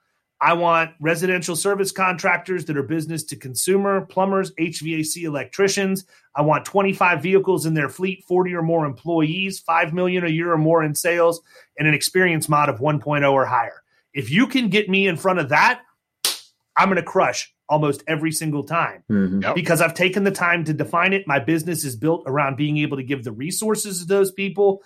[0.45, 6.05] I want residential service contractors that are business to consumer, plumbers, HVAC electricians.
[6.37, 10.53] I want 25 vehicles in their fleet, 40 or more employees, 5 million a year
[10.53, 11.41] or more in sales,
[11.79, 13.83] and an experience mod of 1.0 or higher.
[14.13, 15.81] If you can get me in front of that,
[16.77, 19.41] I'm going to crush almost every single time mm-hmm.
[19.41, 19.55] yep.
[19.55, 21.27] because I've taken the time to define it.
[21.27, 24.83] My business is built around being able to give the resources to those people.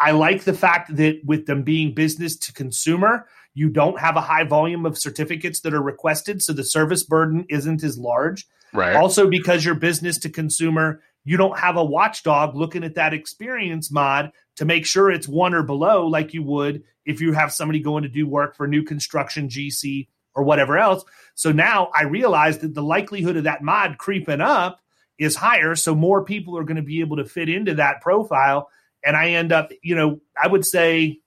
[0.00, 4.20] I like the fact that with them being business to consumer, you don't have a
[4.20, 8.46] high volume of certificates that are requested, so the service burden isn't as large.
[8.72, 8.94] Right.
[8.94, 13.90] Also, because you're business to consumer, you don't have a watchdog looking at that experience
[13.90, 17.80] mod to make sure it's one or below, like you would if you have somebody
[17.80, 21.04] going to do work for new construction, GC, or whatever else.
[21.34, 24.80] So now I realize that the likelihood of that mod creeping up
[25.18, 25.74] is higher.
[25.74, 28.70] So more people are going to be able to fit into that profile.
[29.04, 31.20] And I end up, you know, I would say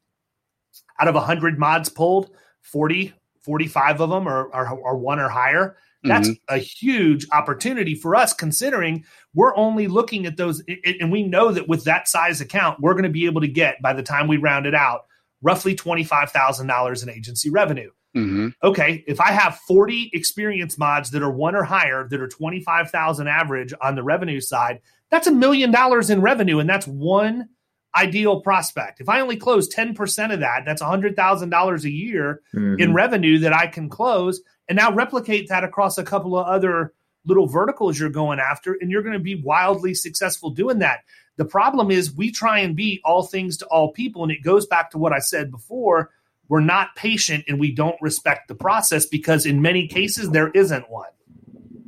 [0.99, 2.29] out of 100 mods pulled,
[2.61, 5.77] 40, 45 of them are, are, are one or higher.
[6.03, 6.55] That's mm-hmm.
[6.55, 9.05] a huge opportunity for us, considering
[9.35, 10.63] we're only looking at those.
[10.99, 13.81] And we know that with that size account, we're going to be able to get,
[13.83, 15.01] by the time we round it out,
[15.43, 17.91] roughly $25,000 in agency revenue.
[18.15, 18.49] Mm-hmm.
[18.63, 23.27] Okay, if I have 40 experience mods that are one or higher that are 25,000
[23.27, 27.47] average on the revenue side, that's a million dollars in revenue and that's one
[27.95, 29.01] ideal prospect.
[29.01, 32.79] If I only close 10% of that, that's $100,000 a year mm-hmm.
[32.79, 36.93] in revenue that I can close and now replicate that across a couple of other
[37.25, 40.99] little verticals you're going after and you're going to be wildly successful doing that.
[41.37, 44.65] The problem is we try and be all things to all people and it goes
[44.65, 46.11] back to what I said before.
[46.47, 50.89] we're not patient and we don't respect the process because in many cases there isn't
[50.89, 51.09] one.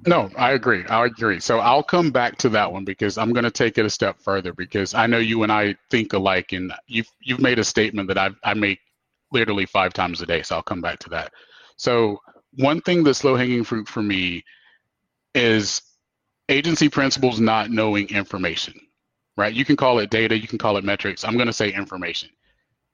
[0.08, 0.84] No, I agree.
[0.86, 1.40] I agree.
[1.40, 4.20] So I'll come back to that one because I'm going to take it a step
[4.20, 8.08] further because I know you and I think alike, and you've you've made a statement
[8.10, 8.80] that I I make
[9.32, 10.42] literally five times a day.
[10.42, 11.32] So I'll come back to that.
[11.78, 12.20] So
[12.58, 14.44] one thing that's low hanging fruit for me
[15.36, 15.82] is
[16.50, 18.74] agency principals not knowing information.
[19.38, 19.54] Right?
[19.54, 21.24] You can call it data, you can call it metrics.
[21.24, 22.30] I'm going to say information.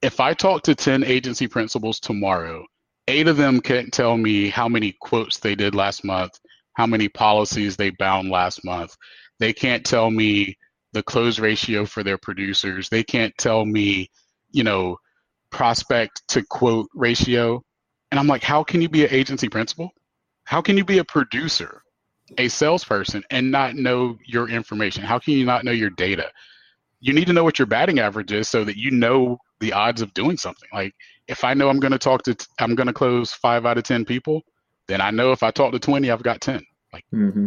[0.02, 2.66] If I talk to 10 agency principals tomorrow,
[3.08, 6.40] eight of them can't tell me how many quotes they did last month
[6.74, 8.96] how many policies they bound last month.
[9.40, 10.58] They can't tell me
[10.94, 12.90] the close ratio for their producers.
[12.90, 14.10] They can't tell me,
[14.52, 14.98] you know,
[15.52, 17.62] prospect to quote ratio.
[18.12, 19.92] And I'm like, how can you be an agency principal?
[20.46, 21.84] How can you be a producer,
[22.38, 25.04] a salesperson, and not know your information?
[25.04, 26.32] How can you not know your data?
[27.02, 30.02] You need to know what your batting average is so that you know the odds
[30.02, 30.68] of doing something.
[30.74, 30.94] Like
[31.28, 33.84] if I know I'm going to talk to, I'm going to close five out of
[33.84, 34.42] 10 people,
[34.90, 36.66] then I know if I talk to 20, I've got 10.
[36.92, 37.46] Like mm-hmm.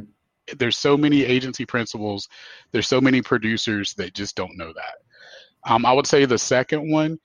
[0.57, 2.29] there's so many agency principals,
[2.71, 5.71] there's so many producers that just don't know that.
[5.71, 7.19] Um, I would say the second one,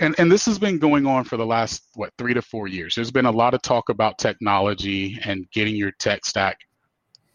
[0.00, 2.96] and, and this has been going on for the last what three to four years.
[2.96, 6.58] There's been a lot of talk about technology and getting your tech stack.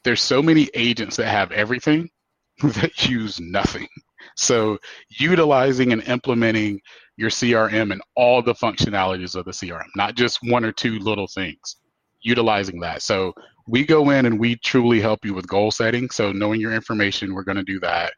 [0.03, 2.09] There's so many agents that have everything
[2.63, 3.87] that use nothing.
[4.35, 4.77] So
[5.09, 6.81] utilizing and implementing
[7.17, 11.27] your CRM and all the functionalities of the CRM, not just one or two little
[11.27, 11.77] things,
[12.21, 13.01] utilizing that.
[13.01, 13.33] So
[13.67, 16.09] we go in and we truly help you with goal setting.
[16.09, 18.13] So knowing your information, we're going to do that.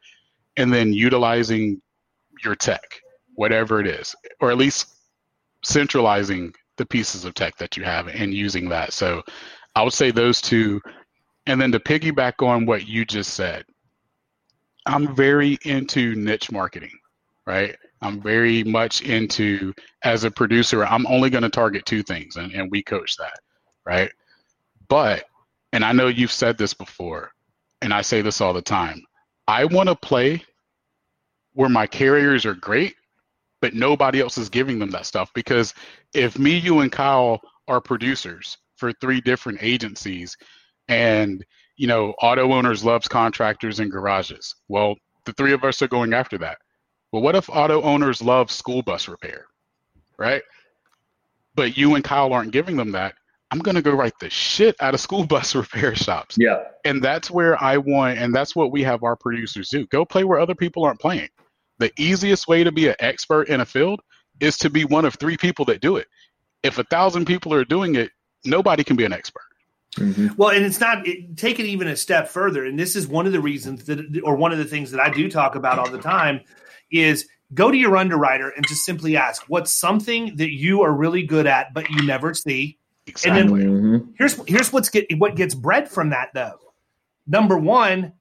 [0.58, 1.82] And then utilizing
[2.44, 2.84] your tech,
[3.36, 4.88] whatever it is, or at least
[5.64, 8.94] centralizing the pieces of tech that you have and using that.
[8.94, 9.24] So
[9.76, 10.82] I would say those two.
[11.46, 13.64] And then to piggyback on what you just said,
[14.86, 16.98] I'm very into niche marketing,
[17.48, 17.76] right?
[18.02, 22.52] I'm very much into, as a producer, I'm only going to target two things, and,
[22.54, 23.40] and we coach that,
[23.86, 24.12] right?
[24.88, 25.26] But
[25.72, 27.32] and I know you've said this before,
[27.82, 29.04] and I say this all the time.
[29.48, 30.44] I want to play
[31.54, 32.96] where my carriers are great,
[33.62, 35.32] but nobody else is giving them that stuff.
[35.34, 35.74] Because
[36.14, 40.36] if me, you, and Kyle are producers for three different agencies,
[40.88, 41.46] and
[41.78, 44.56] you know, Auto-Owners loves contractors and garages.
[44.68, 46.58] Well, the three of us are going after that.
[47.12, 49.46] Well, what if Auto-Owners love school bus repair,
[50.18, 50.44] right?
[51.56, 53.16] But you and Kyle aren't giving them that.
[53.52, 56.38] I'm going to go write the shit out of school bus repair shops.
[56.40, 56.64] Yeah.
[56.86, 59.88] And that's where I want, and that's what we have our producers do.
[59.88, 61.30] Go play where other people aren't playing.
[61.80, 64.02] The easiest way to be an expert in a field
[64.40, 66.08] is to be one of three people that do it.
[66.62, 68.12] If a thousand people are doing it,
[68.46, 69.42] nobody can be an expert.
[69.98, 70.28] Mm-hmm.
[70.38, 72.66] Well, and it's not it, take it even a step further.
[72.66, 75.10] And this is one of the reasons that, or one of the things that I
[75.10, 76.42] do talk about all the time
[76.92, 81.24] is go to your underwriter and just simply ask, what's something that you are really
[81.24, 82.78] good at, but you never see?
[83.08, 83.42] Exactly.
[83.42, 84.12] And then mm-hmm.
[84.18, 86.60] here's here's what's get what gets bred from that though.
[87.26, 88.14] Number one,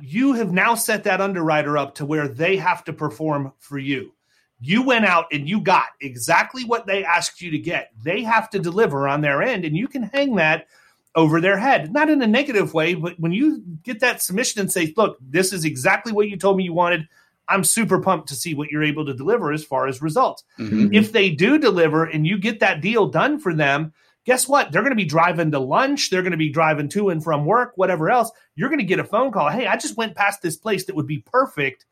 [0.00, 4.12] you have now set that underwriter up to where they have to perform for you.
[4.60, 7.92] You went out and you got exactly what they asked you to get.
[8.02, 10.66] They have to deliver on their end, and you can hang that
[11.14, 11.92] over their head.
[11.92, 15.52] Not in a negative way, but when you get that submission and say, look, this
[15.52, 17.08] is exactly what you told me you wanted.
[17.48, 20.42] I'm super pumped to see what you're able to deliver as far as results.
[20.58, 20.92] Mm-hmm.
[20.92, 23.92] If they do deliver and you get that deal done for them,
[24.24, 24.72] guess what?
[24.72, 26.10] They're going to be driving to lunch.
[26.10, 28.30] They're going to be driving to and from work, whatever else.
[28.56, 29.48] You're going to get a phone call.
[29.48, 31.86] Hey, I just went past this place that would be perfect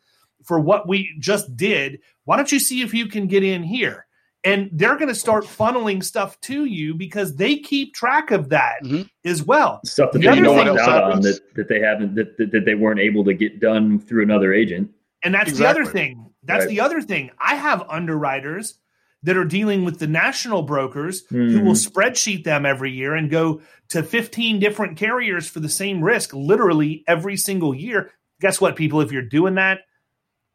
[0.45, 2.01] for what we just did.
[2.25, 4.07] Why don't you see if you can get in here?
[4.45, 8.83] And they're going to start funneling stuff to you because they keep track of that
[8.85, 9.03] mm-hmm.
[9.25, 9.81] as well.
[9.87, 12.75] Stuff that the they know out on that, that they haven't that, that, that, they
[12.75, 14.91] weren't able to get done through another agent.
[15.23, 15.65] And that's exactly.
[15.65, 16.31] the other thing.
[16.43, 16.69] That's right.
[16.69, 17.31] the other thing.
[17.39, 18.79] I have underwriters
[19.23, 21.49] that are dealing with the national brokers mm-hmm.
[21.49, 21.99] who will mm-hmm.
[21.99, 27.03] spreadsheet them every year and go to 15 different carriers for the same risk literally
[27.09, 28.11] every single year.
[28.43, 29.01] Guess what, people?
[29.01, 29.81] If you're doing that,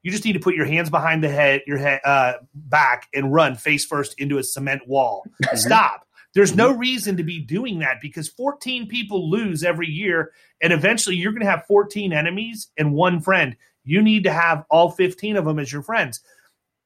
[0.04, 3.34] you just need to put your hands behind the head, your head uh, back, and
[3.34, 5.26] run face first into a cement wall.
[5.56, 6.06] Stop.
[6.34, 10.32] There's no reason to be doing that because 14 people lose every year,
[10.62, 13.56] and eventually you're going to have 14 enemies and one friend.
[13.84, 16.22] You need to have all 15 of them as your friends.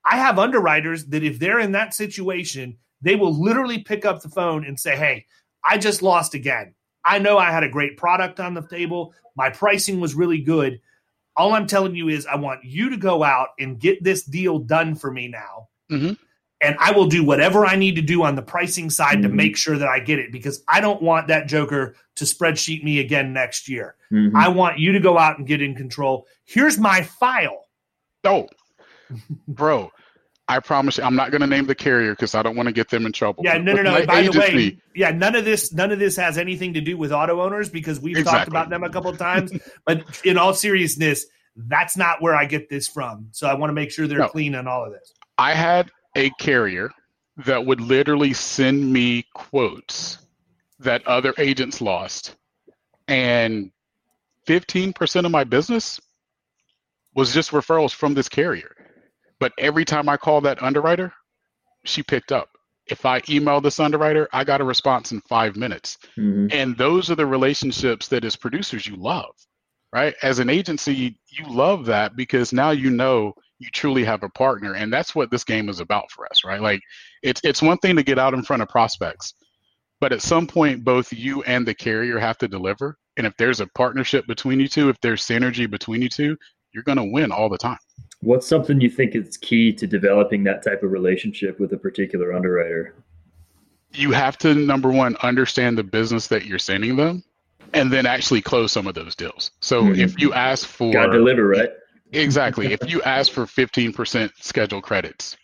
[0.05, 4.29] I have underwriters that if they're in that situation, they will literally pick up the
[4.29, 5.25] phone and say, Hey,
[5.63, 6.73] I just lost again.
[7.05, 9.13] I know I had a great product on the table.
[9.35, 10.79] My pricing was really good.
[11.35, 14.59] All I'm telling you is I want you to go out and get this deal
[14.59, 15.69] done for me now.
[15.91, 16.13] Mm-hmm
[16.63, 19.23] and I will do whatever I need to do on the pricing side mm-hmm.
[19.23, 22.83] to make sure that I get it because I don't want that joker to spreadsheet
[22.83, 23.95] me again next year.
[24.11, 24.35] Mm-hmm.
[24.35, 26.25] I want you to go out and get in control.
[26.45, 27.65] Here's my file.
[28.23, 28.47] Oh,
[29.47, 29.91] bro,
[30.47, 32.73] I promise you, I'm not going to name the carrier because I don't want to
[32.73, 33.43] get them in trouble.
[33.45, 34.05] Yeah, no, no, no.
[34.05, 36.97] By agency, the way, yeah, none of this, none of this has anything to do
[36.97, 38.39] with Auto-Owners because we've exactly.
[38.39, 39.53] talked about them a couple of times.
[39.85, 41.25] but in all seriousness,
[41.55, 43.27] that's not where I get this from.
[43.31, 44.27] So I want to make sure they're no.
[44.27, 45.13] clean on all of this.
[45.37, 46.91] I had a carrier
[47.45, 50.19] that would literally send me quotes
[50.79, 52.35] that other agents lost,
[53.07, 53.71] and
[54.47, 56.01] 15% of my business
[57.15, 58.75] was just referrals from this carrier.
[59.43, 61.11] But every time I called that underwriter,
[61.83, 62.47] she picked up.
[62.87, 65.97] If I emailed this underwriter, I got a response in five minutes.
[66.17, 66.47] Mm-hmm.
[66.53, 69.35] And those are the relationships that as producers you love,
[69.91, 70.15] right?
[70.23, 74.75] As an agency, you love that because now you know you truly have a partner.
[74.75, 76.61] And that's what this game is about for us, right?
[76.61, 76.79] Like
[77.21, 79.33] it's it's one thing to get out in front of prospects,
[79.99, 82.97] but at some point both you and the carrier have to deliver.
[83.17, 86.37] And if there's a partnership between you two, if there's synergy between you two,
[86.71, 87.77] you're going to win all the time.
[88.23, 92.33] What's something you think is key to developing that type of relationship with a particular
[92.33, 92.95] underwriter?
[93.91, 97.23] You have to number one understand the business that you're sending them,
[97.73, 99.51] and then actually close some of those deals.
[99.59, 99.99] So mm-hmm.
[99.99, 101.69] if you ask for got deliver right
[102.13, 105.35] exactly, if you ask for 15% schedule credits,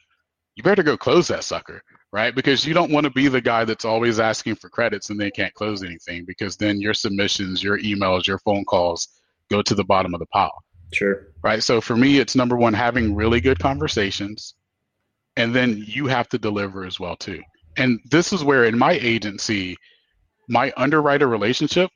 [0.55, 2.33] you better go close that sucker, right?
[2.33, 5.31] Because you don't want to be the guy that's always asking for credits and they
[5.31, 9.07] can't close anything because then your submissions, your emails, your phone calls
[9.49, 10.63] go to the bottom of the pile.
[10.91, 11.27] Sure.
[11.43, 11.63] Right.
[11.63, 14.55] So for me, it's number one, having really good conversations.
[15.37, 17.41] And then you have to deliver as well, too.
[17.77, 19.77] And this is where in my agency,
[20.47, 21.89] my underwriter relationship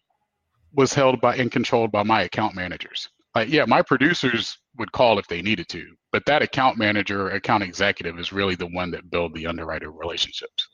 [0.73, 3.09] was held by and controlled by my account managers.
[3.35, 7.63] Like, yeah, my producers would call if they needed to, but that account manager, account
[7.63, 10.67] executive is really the one that build the underwriter relationships.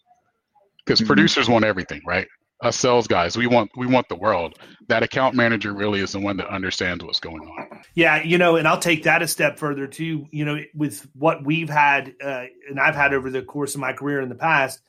[0.86, 1.08] Because mm-hmm.
[1.08, 2.28] producers want everything, right?
[2.62, 4.58] Us sales guys we want we want the world.
[4.88, 7.82] That account manager really is the one that understands what's going on.
[7.96, 11.46] Yeah you know and i'll take that a step further too you know with what
[11.46, 14.82] we've had uh, and i've had over the course of my career in the past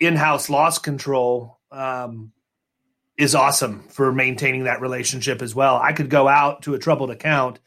[0.00, 2.32] in-house loss control um,
[3.16, 5.76] is awesome for maintaining that relationship as well.
[5.76, 7.58] I could go out to a troubled account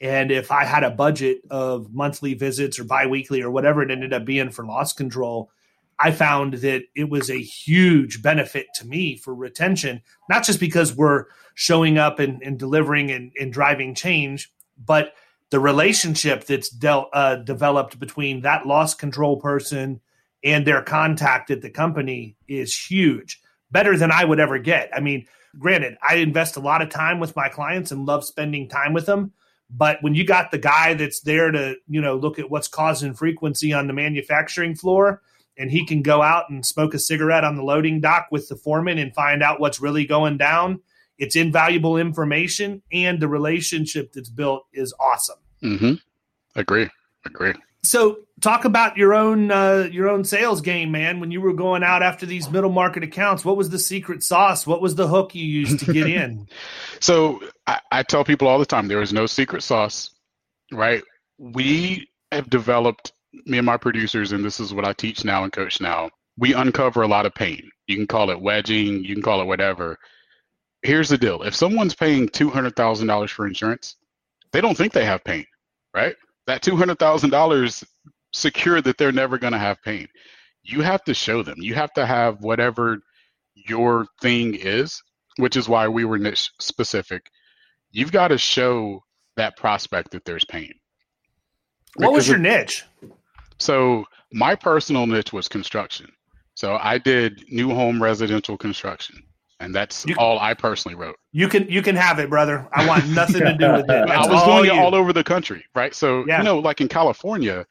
[0.00, 4.12] and if i had a budget of monthly visits or biweekly or whatever it ended
[4.12, 5.50] up being for loss control
[5.98, 10.94] I found that it was a huge benefit to me for retention, not just because
[10.94, 15.14] we're showing up and, and delivering and, and, driving change, but
[15.50, 20.00] the relationship that's uh, developed between that loss control person
[20.44, 24.90] and their contact at the company is huge, better than I would ever get.
[24.94, 25.26] I mean,
[25.58, 29.06] granted, I invest a lot of time with my clients and love spending time with
[29.06, 29.32] them.
[29.70, 33.14] But when you got the guy that's there to, you know, look at what's causing
[33.14, 35.22] frequency on the manufacturing floor,
[35.58, 38.56] and he can go out and smoke a cigarette on the loading dock with the
[38.56, 40.80] foreman and find out what's really going down.
[41.18, 45.38] It's invaluable information, and the relationship that's built is awesome.
[45.62, 45.94] Mm-hmm.
[46.58, 46.88] Agree.
[47.24, 47.54] Agree.
[47.82, 51.20] So, talk about your own uh, your own sales game, man.
[51.20, 54.66] When you were going out after these middle market accounts, what was the secret sauce?
[54.66, 56.48] What was the hook you used to get in?
[57.00, 60.10] so, I, I tell people all the time there is no secret sauce,
[60.72, 61.02] right?
[61.38, 63.12] We have developed
[63.44, 66.54] me and my producers, and this is what I teach now and coach now, we
[66.54, 67.68] uncover a lot of pain.
[67.86, 69.98] You can call it wedging, you can call it whatever.
[70.82, 73.96] Here's the deal if someone's paying $200,000 for insurance,
[74.52, 75.46] they don't think they have pain,
[75.94, 76.14] right?
[76.46, 77.84] That $200,000
[78.32, 80.06] secure that they're never going to have pain.
[80.62, 81.56] You have to show them.
[81.58, 82.98] You have to have whatever
[83.54, 85.02] your thing is,
[85.36, 87.30] which is why we were niche specific.
[87.90, 89.02] You've got to show
[89.36, 90.72] that prospect that there's pain.
[91.96, 92.84] What was your niche?
[93.58, 96.10] So my personal niche was construction.
[96.54, 99.22] So I did new home residential construction,
[99.60, 101.16] and that's you, all I personally wrote.
[101.32, 102.66] You can you can have it, brother.
[102.72, 104.06] I want nothing to do with it.
[104.08, 104.72] That's I was doing you.
[104.72, 105.94] it all over the country, right?
[105.94, 106.38] So yeah.
[106.38, 107.66] you know, like in California,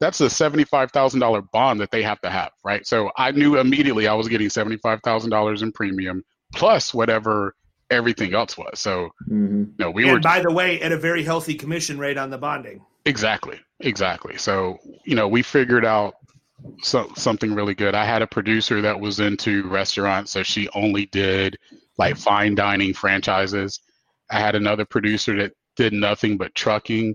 [0.00, 2.86] that's a seventy-five thousand dollar bond that they have to have, right?
[2.86, 6.24] So I knew immediately I was getting seventy-five thousand dollars in premium
[6.54, 7.54] plus whatever
[7.90, 8.80] everything else was.
[8.80, 9.64] So mm-hmm.
[9.78, 10.20] no, we and were.
[10.20, 12.80] By the way, at a very healthy commission rate on the bonding.
[13.04, 14.36] Exactly, exactly.
[14.36, 16.14] So you know, we figured out
[16.82, 17.94] so, something really good.
[17.94, 21.56] I had a producer that was into restaurants, so she only did
[21.98, 23.80] like fine dining franchises.
[24.30, 27.14] I had another producer that did nothing but trucking,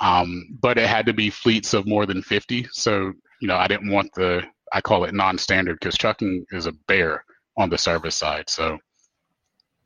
[0.00, 2.66] um, but it had to be fleets of more than 50.
[2.72, 6.66] So, you know, I didn't want the, I call it non standard because trucking is
[6.66, 7.24] a bear
[7.56, 8.48] on the service side.
[8.48, 8.78] So,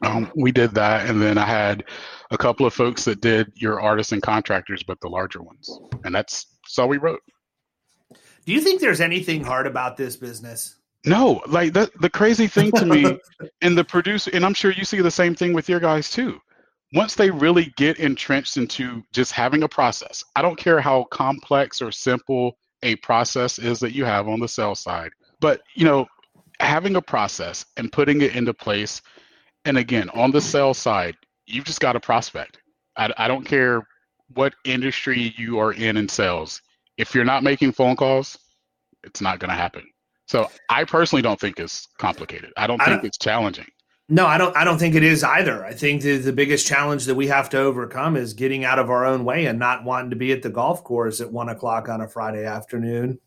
[0.05, 1.85] um, we did that, and then I had
[2.31, 6.15] a couple of folks that did your artisans and contractors, but the larger ones, and
[6.15, 7.21] that's, that's all we wrote.
[8.45, 10.77] Do you think there's anything hard about this business?
[11.07, 13.19] No, like the the crazy thing to me,
[13.63, 16.41] and the producer, and I'm sure you see the same thing with your guys too.
[16.95, 21.83] once they really get entrenched into just having a process, I don't care how complex
[21.83, 26.07] or simple a process is that you have on the sales side, but you know,
[26.61, 29.03] having a process and putting it into place.
[29.65, 32.59] And again, on the sales side, you've just got a prospect.
[32.97, 33.87] I, I don't care
[34.35, 36.61] what industry you are in in sales.
[36.97, 38.39] If you're not making phone calls,
[39.03, 39.85] it's not going to happen.
[40.27, 42.53] So I personally don't think it's complicated.
[42.57, 43.67] I don't I think don't, it's challenging.
[44.09, 44.57] No, I don't.
[44.57, 45.65] I don't think it is either.
[45.65, 48.91] I think the, the biggest challenge that we have to overcome is getting out of
[48.91, 51.89] our own way and not wanting to be at the golf course at one o'clock
[51.89, 53.19] on a Friday afternoon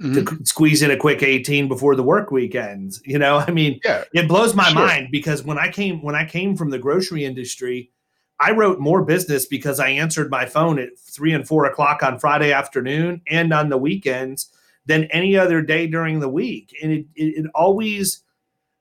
[0.00, 0.36] mm-hmm.
[0.36, 3.00] to squeeze in a quick eighteen before the work weekends.
[3.04, 4.74] You know, I mean, yeah, it blows my sure.
[4.74, 7.90] mind because when I came when I came from the grocery industry,
[8.40, 12.18] I wrote more business because I answered my phone at three and four o'clock on
[12.18, 14.50] Friday afternoon and on the weekends
[14.86, 16.74] than any other day during the week.
[16.82, 18.22] And it, it, it always,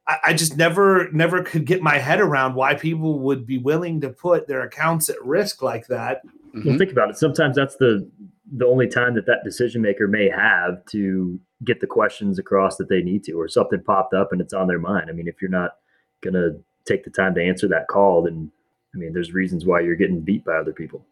[0.07, 3.99] I, I, just never, never could get my head around why people would be willing
[4.01, 6.25] to put their accounts at risk like that.
[6.25, 6.69] Mm-hmm.
[6.69, 7.17] Well, think about it.
[7.17, 8.09] Sometimes that's the
[8.55, 12.89] the only time that that decision maker may have to get the questions across that
[12.89, 15.09] they need to, or something popped up and it's on their mind.
[15.09, 15.77] I mean, if you're not
[16.21, 16.51] gonna
[16.85, 18.51] take the time to answer that call, then
[18.93, 21.05] I mean, there's reasons why you're getting beat by other people.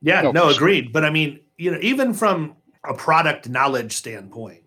[0.00, 0.84] Yeah, no, no agreed.
[0.84, 0.92] Sure.
[0.92, 4.62] But I mean, you know, even from a product knowledge standpoint.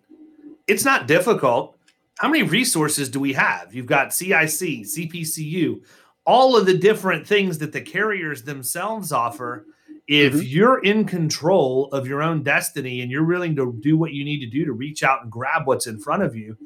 [0.66, 1.76] It's not difficult.
[2.18, 3.74] How many resources do we have?
[3.74, 5.82] You've got CIC, CPCU,
[6.24, 9.66] all of the different things that the carriers themselves offer.
[10.08, 10.42] If mm-hmm.
[10.42, 14.40] you're in control of your own destiny and you're willing to do what you need
[14.40, 16.56] to do to reach out and grab what's in front of you,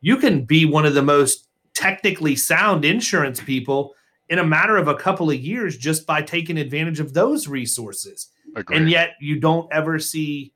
[0.00, 3.94] you can be one of the most technically sound insurance people
[4.28, 8.30] in a matter of a couple of years just by taking advantage of those resources.
[8.54, 8.76] Agreed.
[8.76, 10.52] And yet you don't ever see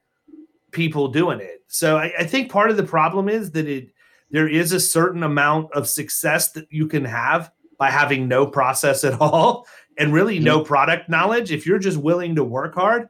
[0.71, 1.63] people doing it.
[1.67, 3.89] So I, I, think part of the problem is that it
[4.31, 9.05] there is a certain amount of success that you can have by having no process
[9.05, 9.67] at all
[9.99, 11.51] and really no product knowledge.
[11.51, 13.09] If you're just willing to work hard,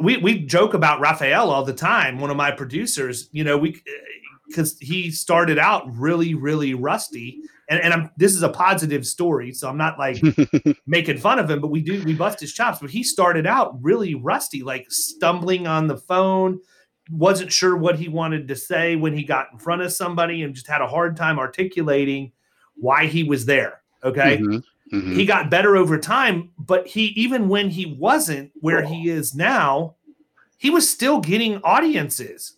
[0.00, 2.18] we we joke about Raphael all the time.
[2.18, 3.82] One of my producers, you know, we
[4.46, 7.40] because he started out really really rusty.
[7.70, 10.20] And, and I'm this is a positive story, so I'm not like
[10.86, 12.78] making fun of him, but we do we bust his chops.
[12.80, 16.60] But he started out really rusty, like stumbling on the phone,
[17.10, 20.54] wasn't sure what he wanted to say when he got in front of somebody and
[20.54, 22.32] just had a hard time articulating
[22.74, 23.82] why he was there.
[24.02, 24.38] Okay.
[24.38, 24.58] Mm-hmm,
[24.92, 25.14] mm-hmm.
[25.14, 29.96] He got better over time, but he, even when he wasn't where he is now,
[30.56, 32.56] he was still getting audiences.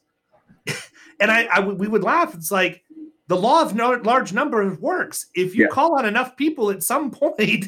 [1.21, 2.35] and I, I, we would laugh.
[2.35, 2.83] It's like
[3.29, 5.27] the law of no, large numbers works.
[5.35, 5.71] If you yeah.
[5.71, 7.67] call on enough people at some point,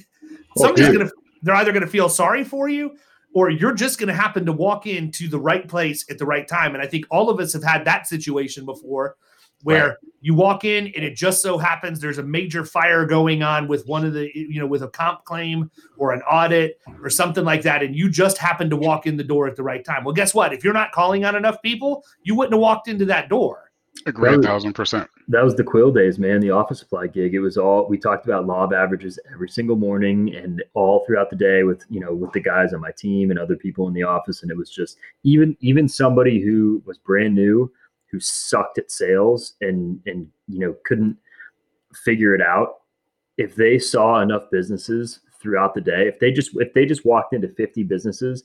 [0.56, 2.96] somebody's going to, they're either going to feel sorry for you
[3.34, 6.46] or you're just going to happen to walk into the right place at the right
[6.46, 6.74] time.
[6.74, 9.16] And I think all of us have had that situation before
[9.62, 9.96] where right.
[10.20, 13.86] you walk in and it just so happens there's a major fire going on with
[13.86, 17.62] one of the, you know, with a comp claim or an audit or something like
[17.62, 17.82] that.
[17.82, 20.04] And you just happen to walk in the door at the right time.
[20.04, 20.52] Well, guess what?
[20.52, 23.72] If you're not calling on enough people, you wouldn't have walked into that door.
[24.06, 25.08] Agree, a thousand percent.
[25.28, 26.40] That was the quill days, man.
[26.40, 27.34] The office supply gig.
[27.34, 31.30] It was all we talked about law of averages every single morning and all throughout
[31.30, 33.94] the day with you know with the guys on my team and other people in
[33.94, 34.42] the office.
[34.42, 37.70] And it was just even even somebody who was brand new
[38.12, 41.16] who sucked at sales and and you know couldn't
[42.04, 42.80] figure it out.
[43.38, 47.32] If they saw enough businesses throughout the day, if they just if they just walked
[47.32, 48.44] into 50 businesses,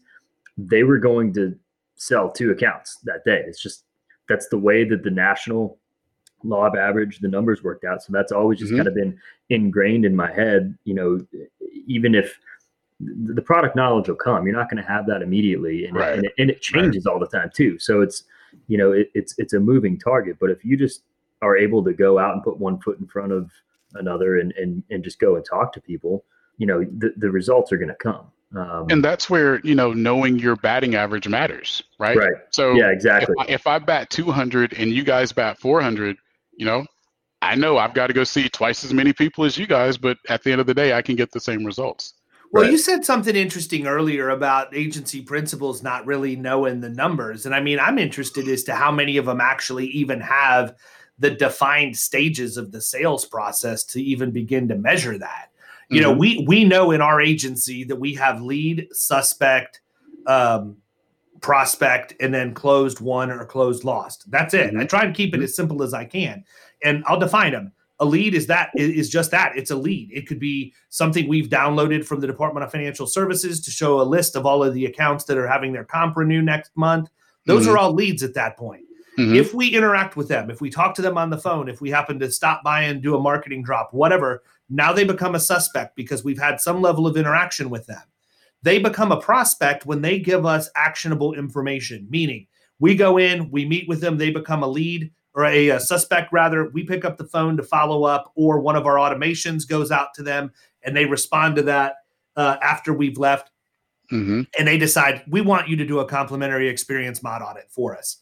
[0.57, 1.55] they were going to
[1.95, 3.43] sell two accounts that day.
[3.45, 3.83] It's just
[4.29, 5.77] that's the way that the national
[6.43, 8.77] law of average the numbers worked out so that's always just mm-hmm.
[8.77, 11.19] kind of been ingrained in my head you know
[11.87, 12.39] even if
[12.99, 16.13] the product knowledge will come you're not going to have that immediately and, right.
[16.13, 17.13] and, it, and it changes right.
[17.13, 18.23] all the time too so it's
[18.67, 21.03] you know it, it's it's a moving target but if you just
[21.41, 23.51] are able to go out and put one foot in front of
[23.95, 26.25] another and and, and just go and talk to people
[26.57, 29.91] you know the, the results are going to come um, and that's where you know
[29.91, 32.17] knowing your batting average matters, right?
[32.17, 32.33] Right.
[32.51, 33.35] So yeah, exactly.
[33.39, 36.15] If I, if I bat 200 and you guys bat 400,
[36.55, 36.85] you know,
[37.41, 40.17] I know I've got to go see twice as many people as you guys, but
[40.29, 42.13] at the end of the day, I can get the same results.
[42.51, 42.71] Well, right.
[42.71, 47.59] you said something interesting earlier about agency principals not really knowing the numbers, and I
[47.59, 50.75] mean, I'm interested as to how many of them actually even have
[51.19, 55.49] the defined stages of the sales process to even begin to measure that
[55.89, 56.09] you mm-hmm.
[56.09, 59.81] know we we know in our agency that we have lead suspect
[60.25, 60.77] um,
[61.41, 64.79] prospect and then closed won or closed lost that's it mm-hmm.
[64.79, 65.43] i try and keep it mm-hmm.
[65.43, 66.43] as simple as i can
[66.83, 70.27] and i'll define them a lead is that is just that it's a lead it
[70.27, 74.35] could be something we've downloaded from the department of financial services to show a list
[74.35, 77.09] of all of the accounts that are having their comp renew next month
[77.45, 77.73] those mm-hmm.
[77.73, 78.83] are all leads at that point
[79.17, 79.35] mm-hmm.
[79.35, 81.89] if we interact with them if we talk to them on the phone if we
[81.89, 85.95] happen to stop by and do a marketing drop whatever Now they become a suspect
[85.95, 88.01] because we've had some level of interaction with them.
[88.63, 92.47] They become a prospect when they give us actionable information, meaning
[92.79, 96.33] we go in, we meet with them, they become a lead or a, a, suspect
[96.33, 96.67] rather.
[96.69, 100.13] We pick up the phone to follow up, or one of our automations goes out
[100.15, 100.51] to them
[100.83, 101.97] and they respond to that
[102.35, 103.51] uh, after we've left.
[104.11, 104.43] Mm-hmm.
[104.57, 108.17] And they decide, we want you to do a complimentary experience mod audit for us.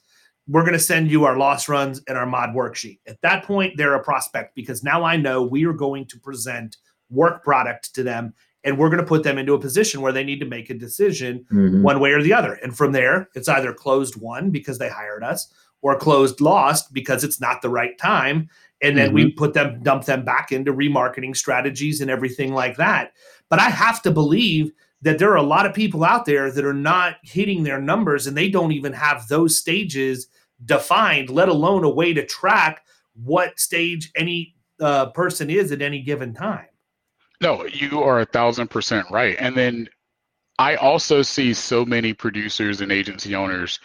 [0.47, 2.99] We're going to send you our loss runs and our mod worksheet.
[3.07, 6.77] At that point, they're a prospect because now I know we are going to present
[7.09, 10.23] work product to them and we're going to put them into a position where they
[10.23, 11.81] need to make a decision mm-hmm.
[11.81, 12.55] one way or the other.
[12.55, 15.53] And from there, it's either closed won because they hired us
[15.85, 18.49] or closed lost because it's not the right time.
[18.81, 19.15] And then mm-hmm.
[19.15, 23.11] we put them, dump them back into remarketing strategies and everything like that.
[23.51, 24.71] But I have to believe
[25.03, 28.25] that there are a lot of people out there that are not hitting their numbers
[28.25, 30.27] and they don't even have those stages
[30.65, 32.83] defined, let alone a way to track
[33.13, 36.65] what stage any uh, person is at any given time.
[37.41, 39.35] No, you are a thousand percent right.
[39.37, 39.87] And then
[40.57, 43.79] I also see so many producers and agency owners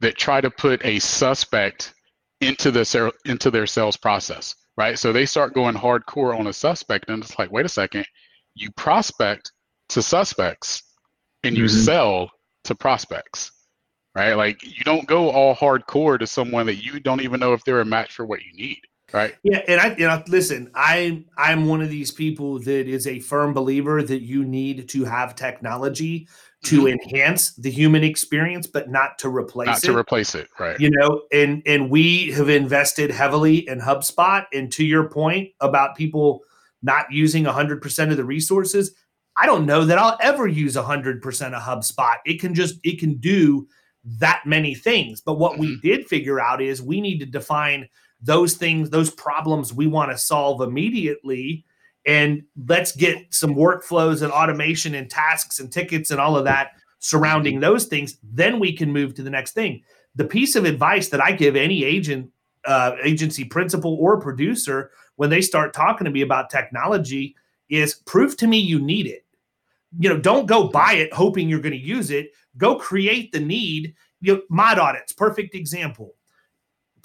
[0.00, 1.94] that try to put a suspect
[2.40, 4.98] into the into their sales process, right?
[4.98, 8.06] So they start going hardcore on a suspect, and it's like, wait a second,
[8.54, 9.52] you prospect
[9.90, 10.82] to suspects
[11.44, 11.82] and you mm-hmm.
[11.82, 12.30] sell
[12.64, 13.52] to prospects,
[14.14, 14.34] right?
[14.34, 17.80] Like you don't go all hardcore to someone that you don't even know if they're
[17.80, 18.80] a match for what you need
[19.12, 23.06] right yeah and i you know listen i i'm one of these people that is
[23.06, 26.26] a firm believer that you need to have technology
[26.64, 26.98] to mm-hmm.
[26.98, 29.86] enhance the human experience but not to replace not it.
[29.86, 34.72] to replace it right you know and and we have invested heavily in hubspot and
[34.72, 36.40] to your point about people
[36.82, 38.92] not using 100% of the resources
[39.36, 43.14] i don't know that i'll ever use 100% of hubspot it can just it can
[43.18, 43.68] do
[44.04, 45.62] that many things but what mm-hmm.
[45.62, 47.88] we did figure out is we need to define
[48.20, 51.64] those things, those problems we want to solve immediately.
[52.06, 56.72] And let's get some workflows and automation and tasks and tickets and all of that
[56.98, 58.16] surrounding those things.
[58.22, 59.82] Then we can move to the next thing.
[60.14, 62.30] The piece of advice that I give any agent,
[62.64, 67.36] uh, agency principal, or producer when they start talking to me about technology
[67.68, 69.24] is prove to me you need it.
[69.98, 72.30] You know, don't go buy it hoping you're going to use it.
[72.56, 73.94] Go create the need.
[74.20, 76.15] You know, mod audits, perfect example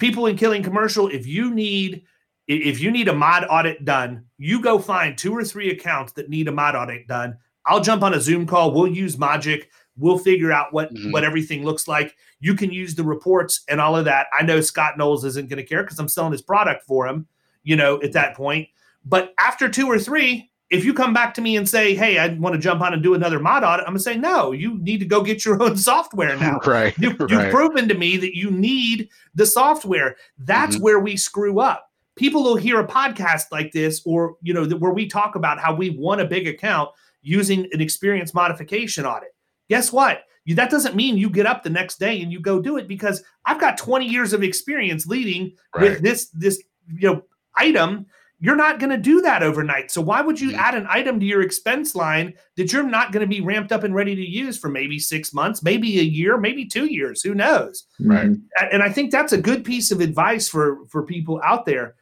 [0.02, 2.02] people in killing commercial if you need
[2.48, 6.28] if you need a mod audit done you go find two or three accounts that
[6.28, 7.38] need a mod audit done.
[7.64, 8.72] I'll jump on a zoom call.
[8.72, 9.70] We'll use magic.
[9.96, 11.12] We'll figure out what mm-hmm.
[11.12, 12.16] what everything looks like.
[12.40, 14.26] You can use the reports and all of that.
[14.36, 17.28] I know scott knowles isn't going to care because i'm selling his product for him
[17.62, 18.68] you know at that point.
[19.04, 22.28] But after two or three if you come back to me and say, "Hey, I
[22.28, 24.98] want to jump on and do another mod audit," I'm gonna say, "No, you need
[24.98, 26.96] to go get your own software now." right.
[26.98, 27.52] You, have right.
[27.52, 30.16] proven to me that you need the software.
[30.38, 30.84] That's mm-hmm.
[30.84, 31.90] where we screw up.
[32.16, 35.74] People will hear a podcast like this, or you know, where we talk about how
[35.74, 36.88] we won a big account
[37.20, 39.34] using an experience modification audit.
[39.68, 40.24] Guess what?
[40.44, 42.88] You, that doesn't mean you get up the next day and you go do it
[42.88, 45.82] because I've got 20 years of experience leading right.
[45.82, 47.22] with this this you know
[47.56, 48.06] item
[48.42, 49.92] you're not going to do that overnight.
[49.92, 50.58] So why would you mm-hmm.
[50.58, 53.84] add an item to your expense line that you're not going to be ramped up
[53.84, 57.22] and ready to use for maybe six months, maybe a year, maybe two years?
[57.22, 57.86] Who knows?
[58.00, 58.32] Right.
[58.72, 61.94] And I think that's a good piece of advice for for people out there.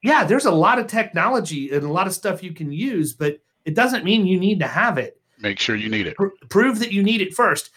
[0.00, 3.38] Yeah, there's a lot of technology and a lot of stuff you can use, but
[3.64, 5.20] it doesn't mean you need to have it.
[5.40, 6.16] Make sure you need it.
[6.50, 7.70] prove that you need it first.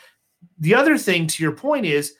[0.59, 2.13] The other thing to your point is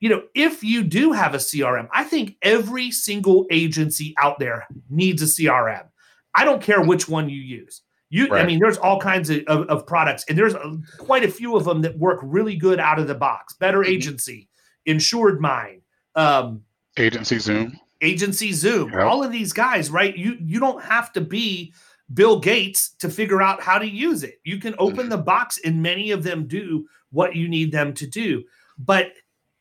[0.00, 4.66] you know, if you do have a CRM, I think every single agency out there
[4.88, 5.86] needs a CRM.
[6.34, 7.82] I don't care which one you use.
[8.08, 8.42] You, right.
[8.42, 11.54] I mean, there's all kinds of, of, of products, and there's a, quite a few
[11.54, 13.54] of them that work really good out of the box.
[13.54, 13.92] Better mm-hmm.
[13.92, 14.48] Agency,
[14.88, 15.82] InsuredMine,
[16.16, 16.62] um,
[16.96, 18.90] Agency Zoom, Agency Zoom.
[18.90, 19.02] Yep.
[19.02, 20.16] All of these guys, right?
[20.16, 21.72] You you don't have to be
[22.12, 24.40] Bill Gates to figure out how to use it.
[24.44, 25.10] You can open mm-hmm.
[25.10, 28.42] the box, and many of them do what you need them to do.
[28.76, 29.12] But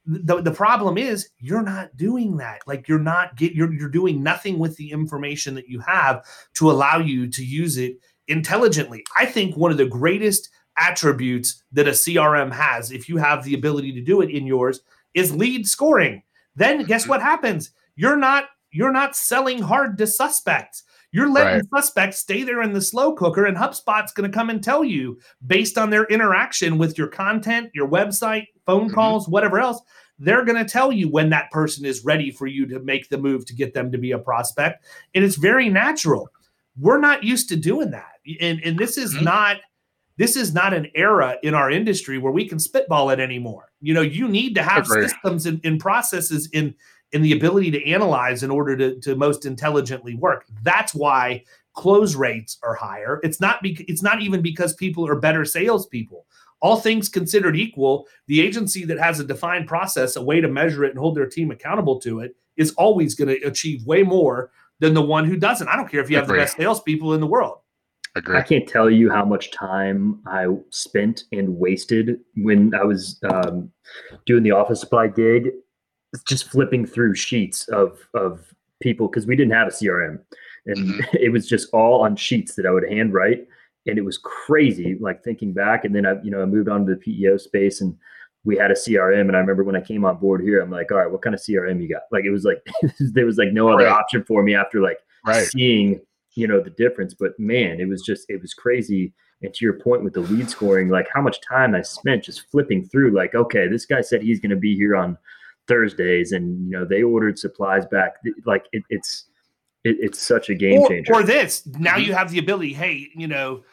[0.10, 2.62] the, the problem is you're not doing that.
[2.66, 6.72] Like you're not get you're, you're doing nothing with the information that you have to
[6.72, 7.98] allow you to use it
[8.28, 9.04] intelligently.
[9.18, 13.54] I think one of the greatest attributes that a crm has if you have the
[13.54, 14.82] ability to do it in yours
[15.14, 16.24] is lead scoring.
[16.56, 17.72] Then guess what happens?
[17.96, 20.84] You're not you're not selling hard to suspects.
[21.12, 21.70] You're letting right.
[21.76, 25.20] suspects stay there in the slow cooker, and HubSpot's going to come and tell you
[25.48, 28.94] based on their interaction with your content, your website, phone mm-hmm.
[28.94, 29.82] calls, whatever else.
[30.20, 33.18] They're going to tell you when that person is ready for you to make the
[33.18, 34.86] move to get them to be a prospect.
[35.16, 36.30] And it's very natural.
[36.78, 38.20] We're not used to doing that.
[38.42, 39.26] And, and this is mm-hmm.
[39.26, 39.58] not
[40.18, 43.72] this is not an era in our industry where we can spitball it anymore.
[43.80, 46.76] You know, you need to have systems and, and processes in
[47.14, 50.46] in the ability to analyze in order to, to most intelligently work.
[50.62, 51.44] That's why
[51.76, 53.20] close rates are higher.
[53.24, 56.26] It's not be- it's not even because people are better salespeople.
[56.62, 60.84] All things considered equal, the agency that has a defined process, a way to measure
[60.84, 64.52] it and hold their team accountable to it, is always going to achieve way more
[64.80, 65.68] than the one who doesn't.
[65.68, 67.60] I don't care if you have the best salespeople in the world.
[68.16, 68.38] Agree.
[68.38, 73.72] I can't tell you how much time I spent and wasted when I was um,
[74.26, 75.50] doing the office supply gig,
[76.28, 80.20] just flipping through sheets of of people because we didn't have a CRM,
[80.66, 81.02] and mm-hmm.
[81.20, 83.48] it was just all on sheets that I would handwrite,
[83.88, 84.98] and it was crazy.
[85.00, 87.82] Like thinking back, and then I you know I moved on to the PEO space
[87.82, 87.98] and
[88.46, 89.22] we had a CRM.
[89.22, 91.36] And I remember when I came on board here, I'm like, all right, what kind
[91.36, 92.04] of CRM you got?
[92.12, 92.66] Like it was like
[93.00, 93.92] there was like no other right.
[93.92, 95.46] option for me after like right.
[95.46, 96.00] seeing
[96.36, 97.14] you know the difference.
[97.14, 99.14] But man, it was just it was crazy.
[99.42, 102.52] And to your point with the lead scoring, like how much time I spent just
[102.52, 105.18] flipping through, like, okay, this guy said he's going to be here on
[105.66, 108.16] Thursdays, and you know they ordered supplies back.
[108.46, 109.29] Like it, it's
[109.84, 111.14] it, it's such a game changer.
[111.14, 112.04] Or, or this now mm-hmm.
[112.04, 112.74] you have the ability.
[112.74, 113.64] Hey, you know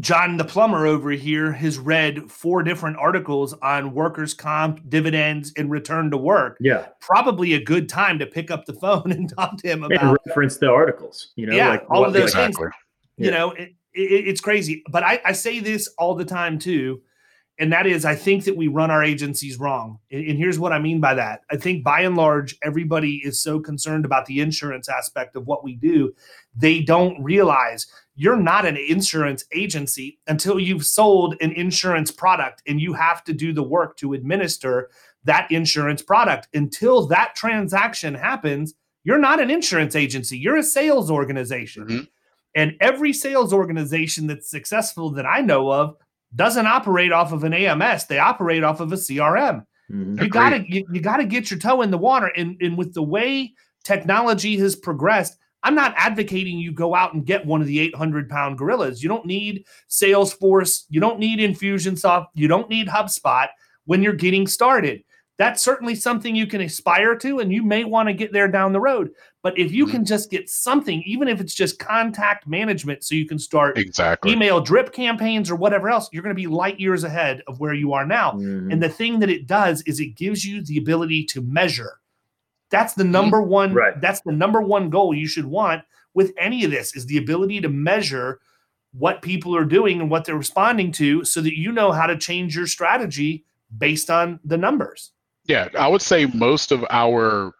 [0.00, 5.70] John the plumber over here has read four different articles on workers' comp, dividends, and
[5.70, 6.56] return to work.
[6.60, 10.02] Yeah, probably a good time to pick up the phone and talk to him about
[10.02, 11.32] and reference the articles.
[11.36, 12.64] You know, yeah, like all what, of those exactly.
[12.64, 12.74] things.
[13.18, 13.30] You yeah.
[13.32, 14.82] know, it, it, it's crazy.
[14.90, 17.02] But I, I say this all the time too
[17.58, 19.98] and that is i think that we run our agencies wrong.
[20.10, 21.42] And, here's what i mean by that.
[21.50, 25.64] I think by and large everybody is so concerned about the insurance aspect of what
[25.64, 26.14] we do
[26.54, 32.80] they don't realize you're not an insurance agency until you've sold an insurance product and
[32.80, 34.90] you have to do the work to administer
[35.24, 36.46] that insurance product.
[36.52, 38.74] Until that transaction happens
[39.04, 40.38] you're not an insurance agency.
[40.38, 41.84] You're a sales organization.
[41.84, 42.04] Mm-hmm.
[42.54, 45.96] and every sales organization that's successful that i know of
[46.34, 48.06] doesn't operate off of an AMS.
[48.06, 49.64] They operate off of a CRM.
[49.90, 50.22] Mm-hmm.
[50.22, 52.28] You gotta you, you, gotta get your toe in the water.
[52.36, 53.52] And, and with the way
[53.84, 58.28] technology has progressed, I'm not advocating you go out and get one of the 800
[58.28, 59.02] pound gorillas.
[59.02, 60.84] You don't need Salesforce.
[60.88, 62.26] You don't need Infusionsoft.
[62.34, 63.48] You don't need HubSpot
[63.84, 65.02] when you're getting started
[65.38, 68.72] that's certainly something you can aspire to and you may want to get there down
[68.72, 69.10] the road
[69.42, 69.96] but if you mm-hmm.
[69.96, 74.32] can just get something even if it's just contact management so you can start exactly
[74.32, 77.74] email drip campaigns or whatever else you're going to be light years ahead of where
[77.74, 78.70] you are now mm-hmm.
[78.70, 82.00] and the thing that it does is it gives you the ability to measure
[82.70, 83.50] that's the number mm-hmm.
[83.50, 84.00] one right.
[84.00, 85.82] that's the number one goal you should want
[86.14, 88.40] with any of this is the ability to measure
[88.94, 92.16] what people are doing and what they're responding to so that you know how to
[92.16, 93.44] change your strategy
[93.78, 95.12] based on the numbers
[95.44, 97.52] yeah, I would say most of our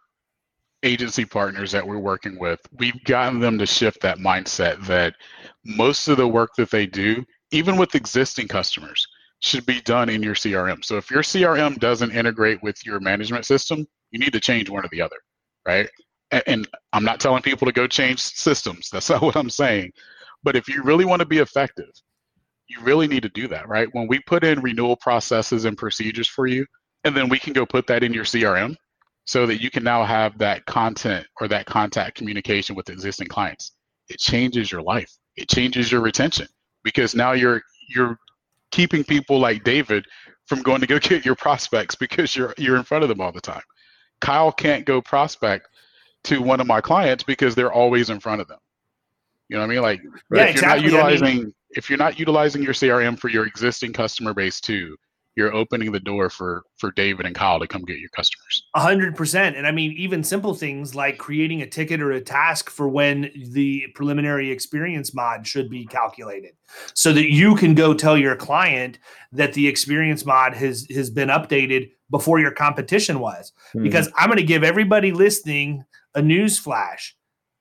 [0.83, 5.15] agency partners that we're working with, we've gotten them to shift that mindset that
[5.65, 9.07] most of the work that they do, even with existing customers,
[9.39, 10.83] should be done in your CRM.
[10.83, 14.85] So if your CRM doesn't integrate with your management system, you need to change one
[14.85, 15.17] or the other,
[15.65, 15.89] right?
[16.47, 18.89] And I'm not telling people to go change systems.
[18.91, 19.91] That's not what I'm saying.
[20.43, 21.89] But if you really want to be effective,
[22.67, 23.87] you really need to do that, right?
[23.91, 26.65] When we put in renewal processes and procedures for you,
[27.03, 28.75] and then we can go put that in your CRM
[29.25, 33.71] so that you can now have that content or that contact communication with existing clients.
[34.09, 35.11] It changes your life.
[35.35, 36.47] It changes your retention
[36.83, 38.17] because now you're you're
[38.71, 40.05] keeping people like David
[40.45, 43.31] from going to go get your prospects because you're you're in front of them all
[43.31, 43.63] the time.
[44.19, 45.67] Kyle can't go prospect
[46.25, 48.59] to one of my clients because they're always in front of them.
[49.49, 49.81] You know what I mean?
[49.81, 50.01] Like
[50.31, 53.45] yeah, if you're not utilizing I mean, if you're not utilizing your CRM for your
[53.45, 54.95] existing customer base too,
[55.35, 58.63] you're opening the door for for David and Kyle to come get your customers.
[58.75, 59.55] A hundred percent.
[59.55, 63.31] And I mean, even simple things like creating a ticket or a task for when
[63.51, 66.53] the preliminary experience mod should be calculated,
[66.93, 68.99] so that you can go tell your client
[69.31, 73.51] that the experience mod has has been updated before your competition was.
[73.69, 73.83] Mm-hmm.
[73.83, 75.83] Because I'm going to give everybody listening
[76.15, 77.15] a news flash.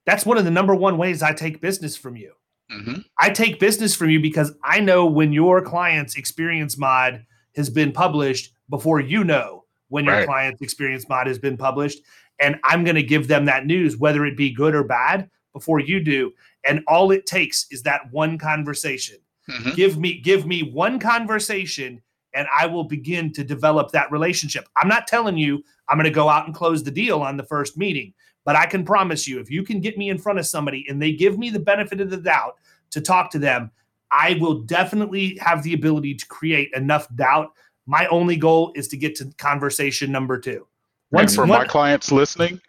[0.04, 2.32] That's one of the number one ways I take business from you.
[2.70, 3.00] Mm-hmm.
[3.18, 7.24] I take business from you because I know when your client's experience mod
[7.54, 10.26] has been published before you know when your right.
[10.26, 12.00] client's experience mod has been published.
[12.40, 15.80] And I'm going to give them that news, whether it be good or bad, before
[15.80, 16.32] you do.
[16.64, 19.16] And all it takes is that one conversation.
[19.48, 19.70] Mm-hmm.
[19.74, 22.00] Give me give me one conversation
[22.34, 24.66] and I will begin to develop that relationship.
[24.76, 27.42] I'm not telling you I'm going to go out and close the deal on the
[27.42, 30.46] first meeting, but I can promise you if you can get me in front of
[30.46, 32.56] somebody and they give me the benefit of the doubt
[32.90, 33.70] to talk to them,
[34.12, 37.52] I will definitely have the ability to create enough doubt.
[37.86, 40.66] My only goal is to get to conversation number two.
[41.10, 42.60] Once, and for my clients listening,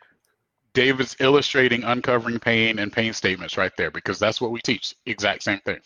[0.74, 4.96] David's illustrating uncovering pain and pain statements right there because that's what we teach.
[5.06, 5.80] Exact same thing.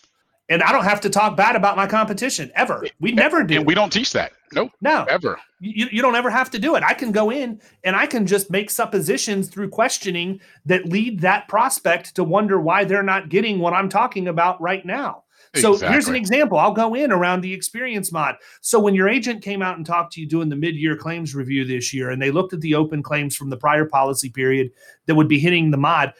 [0.49, 2.85] and I don't have to talk bad about my competition ever.
[2.99, 3.57] We never do.
[3.57, 4.31] And we don't teach that.
[4.53, 4.71] Nope.
[4.79, 5.03] No.
[5.09, 5.39] Ever.
[5.59, 6.83] You, you don't ever have to do it.
[6.83, 11.49] I can go in and I can just make suppositions through questioning that lead that
[11.49, 15.23] prospect to wonder why they're not getting what I'm talking about right now.
[15.55, 15.93] So exactly.
[15.93, 16.57] here's an example.
[16.57, 18.35] I'll go in around the experience mod.
[18.61, 21.65] So when your agent came out and talked to you doing the mid-year claims review
[21.65, 24.71] this year, and they looked at the open claims from the prior policy period
[25.05, 26.13] that would be hitting the mod,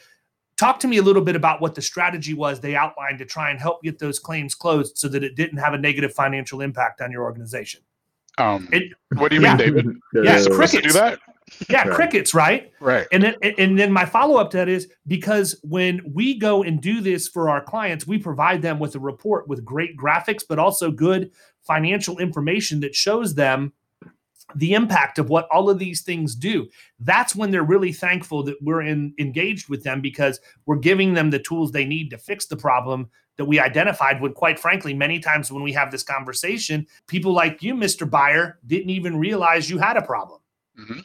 [0.56, 3.50] talk to me a little bit about what the strategy was they outlined to try
[3.50, 7.00] and help get those claims closed so that it didn't have a negative financial impact
[7.00, 7.80] on your organization.
[8.38, 9.56] Um, it, what do you yeah.
[9.56, 9.86] mean, David?
[10.14, 10.86] Yes, yeah, crickets.
[10.86, 11.18] Do that?
[11.68, 12.72] Yeah, crickets, right?
[12.80, 13.06] Right.
[13.12, 17.00] And then and then my follow-up to that is because when we go and do
[17.00, 20.90] this for our clients, we provide them with a report with great graphics, but also
[20.90, 21.30] good
[21.62, 23.72] financial information that shows them
[24.54, 26.66] the impact of what all of these things do
[27.00, 31.28] that's when they're really thankful that we're in, engaged with them because we're giving them
[31.30, 35.20] the tools they need to fix the problem that we identified when quite frankly many
[35.20, 39.76] times when we have this conversation people like you mr buyer didn't even realize you
[39.76, 40.40] had a problem
[40.80, 41.00] mm-hmm.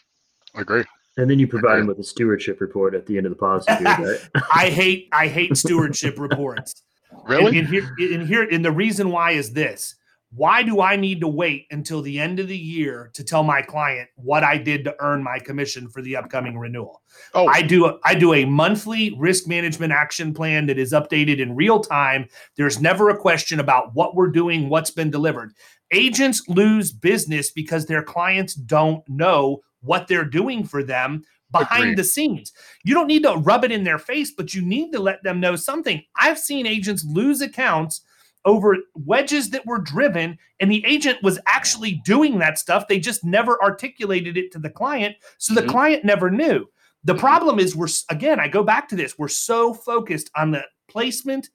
[0.56, 0.84] I agree
[1.18, 3.72] and then you provide them with a stewardship report at the end of the policy
[3.76, 4.44] period, right?
[4.54, 6.84] I hate I hate stewardship reports.
[7.26, 7.60] Really?
[7.60, 9.96] And, and, here, and here, and the reason why is this:
[10.36, 13.62] why do I need to wait until the end of the year to tell my
[13.62, 17.04] client what I did to earn my commission for the upcoming renewal?
[17.36, 21.40] Oh, I do a, I do a monthly risk management action plan that is updated
[21.40, 22.28] in real time.
[22.58, 25.54] There's never a question about what we're doing, what's been delivered.
[25.92, 31.98] Agents lose business because their clients don't know what they're doing for them behind Agreed.
[31.98, 32.52] the scenes.
[32.84, 35.40] You don't need to rub it in their face, but you need to let them
[35.40, 36.02] know something.
[36.20, 38.02] I've seen agents lose accounts
[38.46, 43.24] over wedges that were driven and the agent was actually doing that stuff they just
[43.24, 45.70] never articulated it to the client so the mm-hmm.
[45.70, 46.66] client never knew
[47.04, 50.64] the problem is we're again i go back to this we're so focused on the
[50.90, 51.50] placement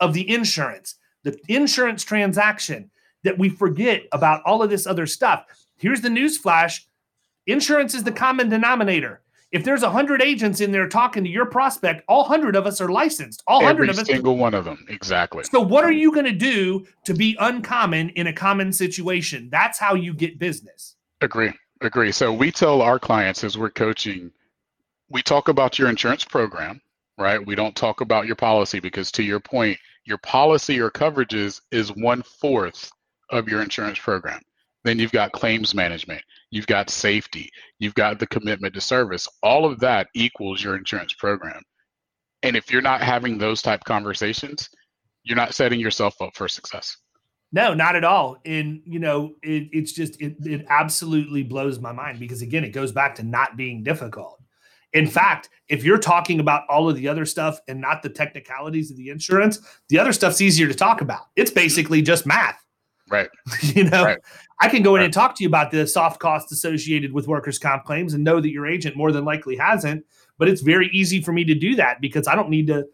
[0.00, 2.90] of the insurance the insurance transaction
[3.22, 5.44] that we forget about all of this other stuff
[5.76, 6.86] here's the news flash
[7.46, 9.22] insurance is the common denominator
[9.52, 12.80] if there's a hundred agents in there talking to your prospect, all hundred of us
[12.80, 13.42] are licensed.
[13.46, 15.44] All hundred of us, single one of them, exactly.
[15.44, 19.48] So, what are you going to do to be uncommon in a common situation?
[19.50, 20.96] That's how you get business.
[21.20, 22.12] Agree, agree.
[22.12, 24.30] So we tell our clients as we're coaching,
[25.08, 26.80] we talk about your insurance program,
[27.18, 27.44] right?
[27.44, 31.90] We don't talk about your policy because, to your point, your policy or coverages is
[31.90, 32.92] one fourth
[33.30, 34.40] of your insurance program.
[34.84, 39.28] Then you've got claims management, you've got safety, you've got the commitment to service.
[39.42, 41.62] All of that equals your insurance program.
[42.42, 44.68] And if you're not having those type conversations,
[45.22, 46.96] you're not setting yourself up for success.
[47.52, 48.38] No, not at all.
[48.44, 52.70] And you know, it, it's just it, it absolutely blows my mind because again, it
[52.70, 54.40] goes back to not being difficult.
[54.92, 58.90] In fact, if you're talking about all of the other stuff and not the technicalities
[58.90, 61.26] of the insurance, the other stuff's easier to talk about.
[61.36, 62.64] It's basically just math.
[63.10, 63.28] Right.
[63.62, 64.18] you know, right.
[64.60, 65.06] I can go in right.
[65.06, 68.40] and talk to you about the soft costs associated with workers' comp claims and know
[68.40, 70.04] that your agent more than likely hasn't.
[70.38, 72.86] But it's very easy for me to do that because I don't need to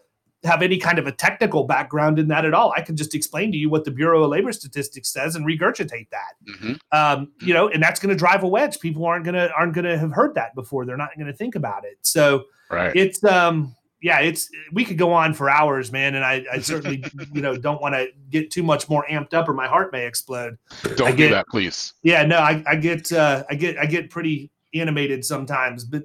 [0.45, 2.73] have any kind of a technical background in that at all.
[2.77, 6.09] I can just explain to you what the Bureau of Labor Statistics says and regurgitate
[6.11, 6.35] that.
[6.49, 6.73] Mm-hmm.
[6.93, 8.81] Um, you know, and that's going to drive a wedge.
[8.81, 10.87] People aren't going to aren't going to have heard that before.
[10.87, 11.99] They're not going to think about it.
[12.03, 12.95] So right.
[12.95, 13.75] it's um
[14.07, 17.03] yeah, it's we could go on for hours, man, and I, I certainly
[17.35, 20.07] you know don't want to get too much more amped up, or my heart may
[20.07, 20.57] explode.
[20.95, 21.93] Don't get, do that, please.
[22.05, 26.05] Yeah, no, I, I get uh, I get I get pretty animated sometimes, but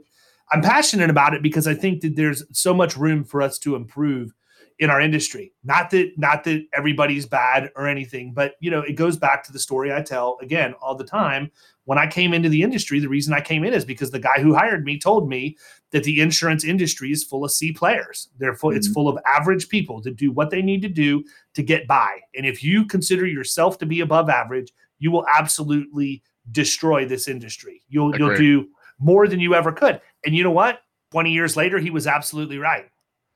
[0.52, 3.76] I'm passionate about it because I think that there's so much room for us to
[3.76, 4.34] improve
[4.80, 5.54] in our industry.
[5.64, 9.54] Not that not that everybody's bad or anything, but you know, it goes back to
[9.54, 11.52] the story I tell again all the time
[11.86, 14.40] when I came into the industry, the reason I came in is because the guy
[14.40, 15.58] who hired me told me
[15.92, 18.30] that the insurance industry is full of C players.
[18.38, 18.78] Therefore, mm-hmm.
[18.78, 21.24] it's full of average people that do what they need to do
[21.54, 22.20] to get by.
[22.36, 27.82] And if you consider yourself to be above average, you will absolutely destroy this industry.
[27.90, 28.68] You'll you'll do
[29.00, 30.00] more than you ever could.
[30.26, 30.82] And you know what?
[31.12, 32.88] 20 years later, he was absolutely right.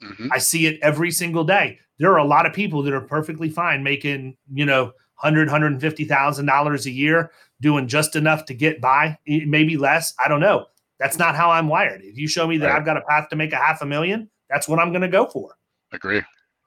[0.02, 0.30] Mm-hmm.
[0.32, 1.80] I see it every single day.
[1.98, 6.86] There are a lot of people that are perfectly fine making, you know, 100 $150,000
[6.86, 7.32] a year
[7.62, 10.14] doing just enough to get by, maybe less.
[10.24, 10.68] I don't know.
[11.00, 12.02] That's not how I'm wired.
[12.04, 12.76] If you show me that right.
[12.78, 15.08] I've got a path to make a half a million, that's what I'm going to
[15.08, 15.56] go for.
[15.92, 16.22] Agree.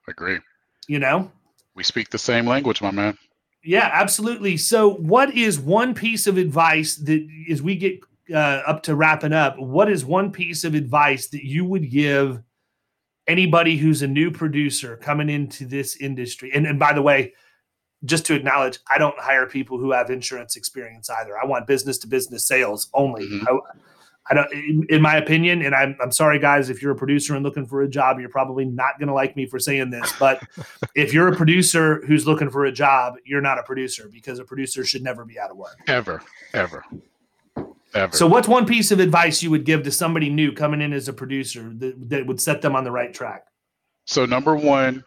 [0.07, 0.37] Agree.
[0.87, 1.31] You know,
[1.75, 3.17] we speak the same language, my man.
[3.63, 4.57] Yeah, absolutely.
[4.57, 7.99] So, what is one piece of advice that, as we get
[8.33, 12.41] uh, up to wrapping up, what is one piece of advice that you would give
[13.27, 16.51] anybody who's a new producer coming into this industry?
[16.53, 17.33] And, and by the way,
[18.05, 21.37] just to acknowledge, I don't hire people who have insurance experience either.
[21.37, 23.25] I want business to business sales only.
[23.25, 23.47] Mm-hmm.
[23.47, 23.59] I,
[24.29, 27.35] I don't, in, in my opinion, and I'm, I'm sorry, guys, if you're a producer
[27.35, 30.13] and looking for a job, you're probably not going to like me for saying this.
[30.19, 30.41] But
[30.95, 34.43] if you're a producer who's looking for a job, you're not a producer because a
[34.43, 35.77] producer should never be out of work.
[35.87, 36.21] Ever,
[36.53, 36.83] ever,
[37.95, 38.15] ever.
[38.15, 41.07] So, what's one piece of advice you would give to somebody new coming in as
[41.07, 43.45] a producer that, that would set them on the right track?
[44.05, 45.03] So, number one,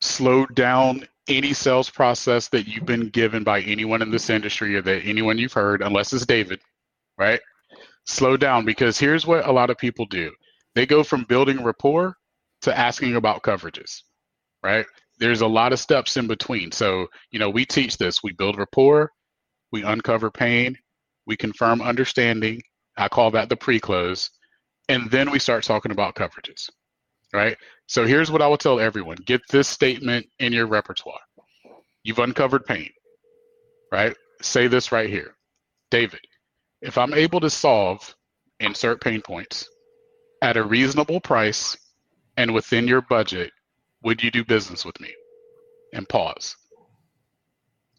[0.00, 4.82] slow down any sales process that you've been given by anyone in this industry or
[4.82, 6.60] that anyone you've heard, unless it's David,
[7.18, 7.40] right?
[8.08, 10.32] Slow down because here's what a lot of people do
[10.74, 12.16] they go from building rapport
[12.62, 14.02] to asking about coverages,
[14.62, 14.86] right?
[15.18, 16.72] There's a lot of steps in between.
[16.72, 19.12] So, you know, we teach this we build rapport,
[19.72, 20.76] we uncover pain,
[21.26, 22.62] we confirm understanding.
[22.96, 24.30] I call that the pre close.
[24.88, 26.70] And then we start talking about coverages,
[27.34, 27.56] right?
[27.86, 31.20] So, here's what I will tell everyone get this statement in your repertoire.
[32.04, 32.90] You've uncovered pain,
[33.92, 34.16] right?
[34.40, 35.34] Say this right here
[35.90, 36.20] David,
[36.80, 38.14] if I'm able to solve
[38.60, 39.68] insert pain points
[40.42, 41.76] at a reasonable price
[42.36, 43.52] and within your budget,
[44.02, 45.12] would you do business with me?
[45.92, 46.56] And pause.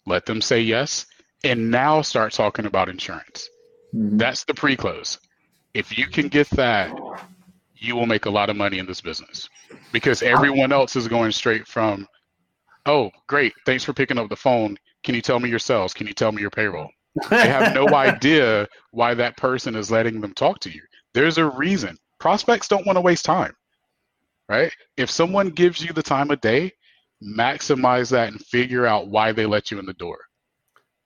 [0.05, 1.05] Let them say yes,
[1.43, 3.49] and now start talking about insurance.
[3.93, 4.17] Mm-hmm.
[4.17, 5.19] That's the pre close.
[5.73, 6.91] If you can get that,
[7.75, 9.49] you will make a lot of money in this business
[9.91, 12.07] because everyone else is going straight from,
[12.85, 14.77] oh, great, thanks for picking up the phone.
[15.03, 15.93] Can you tell me your sales?
[15.93, 16.89] Can you tell me your payroll?
[17.29, 20.81] They have no idea why that person is letting them talk to you.
[21.13, 21.97] There's a reason.
[22.19, 23.53] Prospects don't want to waste time,
[24.47, 24.71] right?
[24.97, 26.73] If someone gives you the time of day,
[27.23, 30.19] maximize that and figure out why they let you in the door.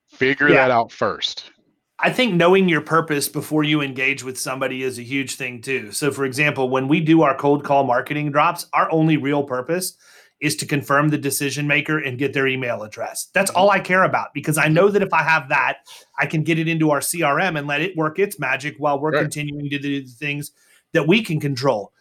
[0.09, 0.55] Figure yeah.
[0.55, 1.51] that out first.
[1.99, 5.91] I think knowing your purpose before you engage with somebody is a huge thing too.
[5.91, 9.95] So, for example, when we do our cold call marketing drops, our only real purpose
[10.43, 13.29] is to confirm the decision maker and get their email address.
[13.33, 13.61] That's mm-hmm.
[13.61, 15.77] all I care about because I know that if I have that,
[16.19, 19.13] I can get it into our CRM and let it work its magic while we're
[19.13, 19.21] right.
[19.21, 20.51] continuing to do the things
[20.91, 21.93] that we can control.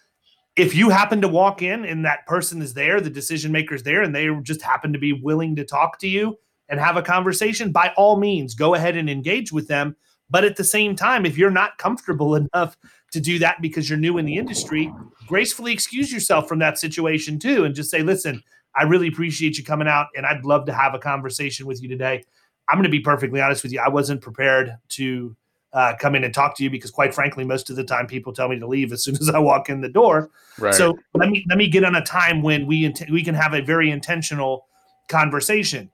[0.57, 3.85] If you happen to walk in and that person is there, the decision maker is
[3.85, 6.37] there, and they just happen to be willing to talk to you
[6.69, 9.95] and have a conversation, by all means, go ahead and engage with them.
[10.29, 12.77] But at the same time, if you're not comfortable enough
[13.13, 14.93] to do that because you're new in the industry,
[15.27, 18.43] gracefully excuse yourself from that situation too and just say, listen,
[18.75, 21.89] I really appreciate you coming out and I'd love to have a conversation with you
[21.89, 22.25] today.
[22.69, 23.81] I'm going to be perfectly honest with you.
[23.81, 25.37] I wasn't prepared to
[25.75, 28.33] uh, come in and talk to you because, quite frankly, most of the time people
[28.33, 30.31] tell me to leave as soon as I walk in the door.
[30.59, 30.75] Right.
[30.75, 33.55] So let me let me get on a time when we int- we can have
[33.55, 34.67] a very intentional
[35.09, 35.91] conversation.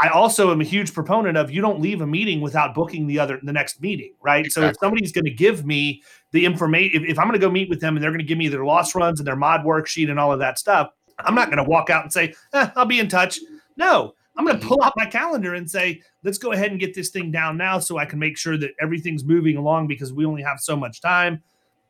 [0.00, 3.18] I also am a huge proponent of you don't leave a meeting without booking the
[3.18, 4.46] other the next meeting, right?
[4.46, 4.62] Exactly.
[4.62, 7.50] So if somebody's going to give me the information, if, if, I'm going to go
[7.50, 9.60] meet with them and they're going to give me their loss runs and their mod
[9.60, 12.70] worksheet and all of that stuff, I'm not going to walk out and say, eh,
[12.76, 13.40] "I'll be in touch."
[13.76, 16.94] No, I'm going to pull out my calendar and say, "Let's go ahead and get
[16.94, 20.24] this thing down now, so I can make sure that everything's moving along because we
[20.24, 21.42] only have so much time."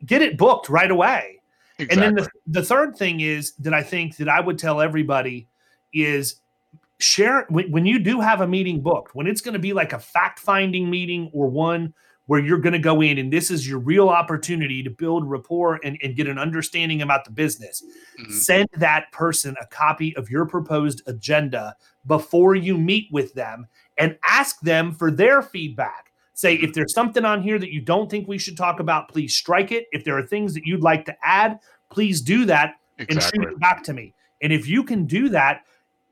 [0.05, 1.41] Get it booked right away.
[1.79, 2.07] Exactly.
[2.07, 2.31] And then the,
[2.61, 5.49] the third thing is that I think that I would tell everybody
[5.93, 6.41] is
[7.01, 9.99] share when, you do have a meeting booked, when it's going to be like a
[9.99, 11.95] fact finding meeting or one
[12.27, 15.81] where you're going to go in and this is your real opportunity to build rapport
[15.83, 17.83] and, and get an understanding about the business.
[18.21, 18.33] Mm-hmm.
[18.33, 21.75] Send that person a copy of your proposed agenda
[22.07, 23.67] before you meet with them
[23.99, 26.13] and ask them for their feedback.
[26.35, 29.35] Say, if there's something on here that you don't think we should talk about, please
[29.35, 29.87] strike it.
[29.91, 31.59] If there are things that you'd like to add,
[31.91, 33.15] please do that exactly.
[33.17, 34.15] and shoot it back to me.
[34.41, 35.63] And if you can do that,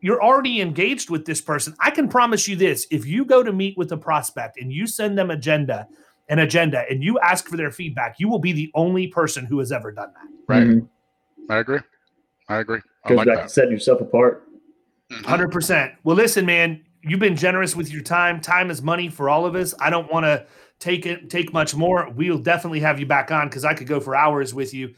[0.01, 1.75] you're already engaged with this person.
[1.81, 4.87] I can promise you this: if you go to meet with a prospect and you
[4.87, 5.89] send them agenda,
[6.29, 9.59] an agenda, and you ask for their feedback, you will be the only person who
[9.59, 10.55] has ever done that.
[10.55, 10.67] Right.
[10.67, 11.53] Mm-hmm.
[11.53, 11.81] I agree.
[12.49, 12.81] I agree.
[13.05, 13.43] I Goes like back that.
[13.45, 14.45] to setting yourself apart.
[15.09, 15.53] 100 mm-hmm.
[15.53, 15.93] percent.
[16.05, 18.41] Well, listen, man, you've been generous with your time.
[18.41, 19.75] Time is money for all of us.
[19.81, 20.47] I don't want to
[20.79, 22.11] take it take much more.
[22.11, 24.95] We'll definitely have you back on because I could go for hours with you.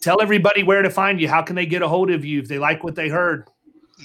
[0.00, 1.28] Tell everybody where to find you.
[1.28, 3.48] How can they get a hold of you if they like what they heard?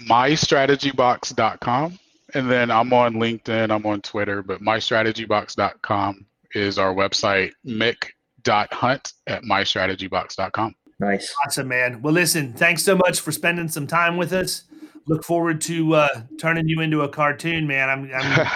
[0.08, 2.00] mystrategybox.com.
[2.36, 6.26] And then I'm on LinkedIn, I'm on Twitter, but mystrategybox.com
[6.56, 10.76] is our website, mick.hunt at mystrategybox.com.
[11.00, 11.34] Nice.
[11.46, 12.02] Awesome, man.
[12.02, 14.64] Well, listen, thanks so much for spending some time with us.
[15.06, 17.90] Look forward to uh, turning you into a cartoon, man.
[17.90, 18.48] I'm, I'm,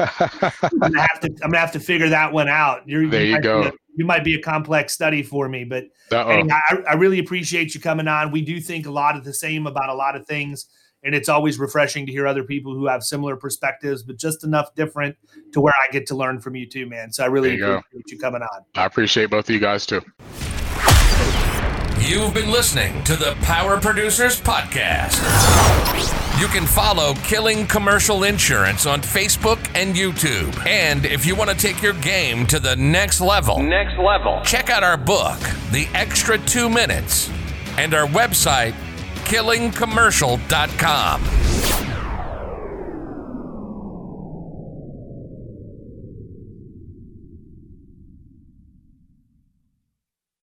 [0.63, 2.87] I'm, gonna have to I'm gonna have to figure that one out.
[2.87, 3.63] You're, there you, you go.
[3.63, 7.81] A, you might be a complex study for me, but I, I really appreciate you
[7.81, 8.31] coming on.
[8.31, 10.67] We do think a lot of the same about a lot of things
[11.07, 14.75] and it's always refreshing to hear other people who have similar perspectives, but just enough
[14.75, 15.15] different
[15.53, 17.13] to where I get to learn from you too, man.
[17.13, 18.01] So I really you appreciate go.
[18.07, 18.65] you coming on.
[18.75, 20.01] I appreciate both of you guys too.
[22.01, 25.17] You've been listening to the Power Producers Podcast.
[26.41, 30.55] You can follow Killing Commercial Insurance on Facebook and YouTube.
[30.67, 34.41] And if you want to take your game to the next level, Next level.
[34.43, 35.39] check out our book,
[35.71, 37.29] The Extra Two Minutes,
[37.77, 38.75] and our website,
[39.27, 41.86] killingcommercial.com.